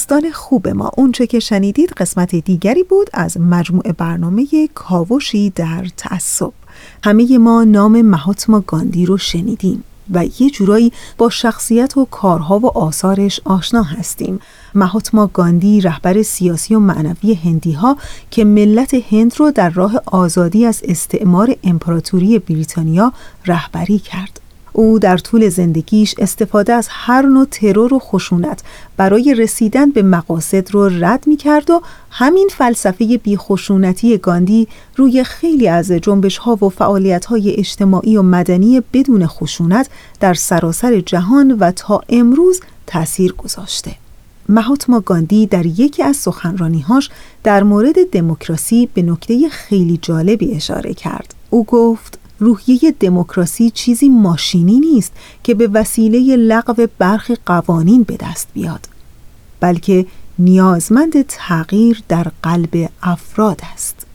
دوستان 0.07 0.31
خوب 0.31 0.67
ما. 0.67 0.91
اونچه 0.97 1.27
که 1.27 1.39
شنیدید 1.39 1.89
قسمت 1.89 2.35
دیگری 2.35 2.83
بود 2.83 3.09
از 3.13 3.37
مجموع 3.39 3.91
برنامه 3.91 4.47
کاوشی 4.73 5.49
در 5.49 5.85
تعصب. 5.97 6.51
همه 7.03 7.37
ما 7.37 7.63
نام 7.63 8.01
مهاتما 8.01 8.59
گاندی 8.67 9.05
رو 9.05 9.17
شنیدیم 9.17 9.83
و 10.13 10.25
یه 10.25 10.49
جورایی 10.49 10.91
با 11.17 11.29
شخصیت 11.29 11.97
و 11.97 12.05
کارها 12.05 12.59
و 12.59 12.77
آثارش 12.77 13.41
آشنا 13.45 13.83
هستیم. 13.83 14.39
مهاتما 14.75 15.27
گاندی 15.27 15.81
رهبر 15.81 16.21
سیاسی 16.21 16.75
و 16.75 16.79
معنوی 16.79 17.33
هندی 17.33 17.71
ها 17.71 17.97
که 18.31 18.43
ملت 18.43 18.93
هند 18.93 19.33
رو 19.37 19.51
در 19.51 19.69
راه 19.69 20.01
آزادی 20.05 20.65
از 20.65 20.81
استعمار 20.83 21.55
امپراتوری 21.63 22.39
بریتانیا 22.39 23.13
رهبری 23.45 23.99
کرد. 23.99 24.44
او 24.77 24.99
در 24.99 25.17
طول 25.17 25.49
زندگیش 25.49 26.15
استفاده 26.17 26.73
از 26.73 26.87
هر 26.91 27.21
نوع 27.21 27.45
ترور 27.45 27.93
و 27.93 27.99
خشونت 27.99 28.63
برای 28.97 29.33
رسیدن 29.33 29.91
به 29.91 30.03
مقاصد 30.03 30.71
رو 30.71 30.89
رد 30.89 31.27
می 31.27 31.37
کرد 31.37 31.69
و 31.69 31.81
همین 32.11 32.49
فلسفه 32.51 33.17
بیخشونتی 33.17 34.17
گاندی 34.17 34.67
روی 34.95 35.23
خیلی 35.23 35.67
از 35.67 35.91
جنبش 35.91 36.37
ها 36.37 36.65
و 36.65 36.69
فعالیت 36.69 37.25
های 37.25 37.53
اجتماعی 37.53 38.17
و 38.17 38.21
مدنی 38.21 38.81
بدون 38.93 39.27
خشونت 39.27 39.89
در 40.19 40.33
سراسر 40.33 40.99
جهان 40.99 41.51
و 41.51 41.71
تا 41.71 42.01
امروز 42.09 42.61
تأثیر 42.87 43.33
گذاشته. 43.33 43.95
مهاتما 44.49 44.99
گاندی 44.99 45.45
در 45.45 45.65
یکی 45.65 46.03
از 46.03 46.15
سخنرانیهاش 46.15 47.09
در 47.43 47.63
مورد 47.63 48.09
دموکراسی 48.11 48.89
به 48.93 49.01
نکته 49.01 49.49
خیلی 49.49 49.99
جالبی 50.01 50.55
اشاره 50.55 50.93
کرد. 50.93 51.35
او 51.49 51.63
گفت 51.65 52.19
روحیه 52.39 52.95
دموکراسی 52.99 53.69
چیزی 53.69 54.09
ماشینی 54.09 54.79
نیست 54.79 55.11
که 55.43 55.53
به 55.53 55.67
وسیله 55.67 56.35
لغو 56.35 56.87
برخی 56.97 57.37
قوانین 57.45 58.03
به 58.03 58.17
دست 58.17 58.47
بیاد 58.53 58.87
بلکه 59.59 60.05
نیازمند 60.39 61.21
تغییر 61.21 62.03
در 62.07 62.27
قلب 62.43 62.89
افراد 63.03 63.61
است. 63.73 64.05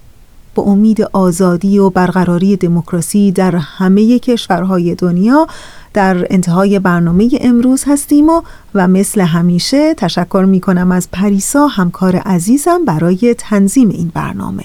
با 0.55 0.63
امید 0.63 1.03
آزادی 1.03 1.79
و 1.79 1.91
برقراری 1.91 2.57
دموکراسی 2.57 3.33
در 3.33 3.57
همه 3.57 4.19
کشورهای 4.19 4.95
دنیا 4.95 5.47
در 5.95 6.27
انتهای 6.31 6.79
برنامه 6.79 7.31
امروز 7.41 7.85
هستیم 7.87 8.29
و 8.29 8.43
و 8.75 8.89
مثل 8.89 9.21
همیشه 9.21 9.95
تشکر 9.95 10.45
می 10.49 10.61
کنم 10.61 10.93
از 10.93 11.09
پریسا 11.13 11.67
همکار 11.67 12.17
عزیزم 12.17 12.85
برای 12.85 13.35
تنظیم 13.39 13.89
این 13.89 14.11
برنامه. 14.15 14.65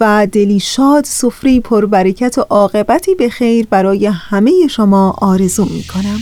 و 0.00 0.26
دلی 0.32 0.60
شاد 0.60 1.04
سفره 1.04 1.60
پربرکت 1.60 2.38
و 2.38 2.40
عاقبتی 2.40 3.14
به 3.14 3.28
خیر 3.28 3.66
برای 3.70 4.06
همه 4.06 4.52
شما 4.70 5.16
آرزو 5.20 5.64
می 5.64 5.84
کنم 5.94 6.20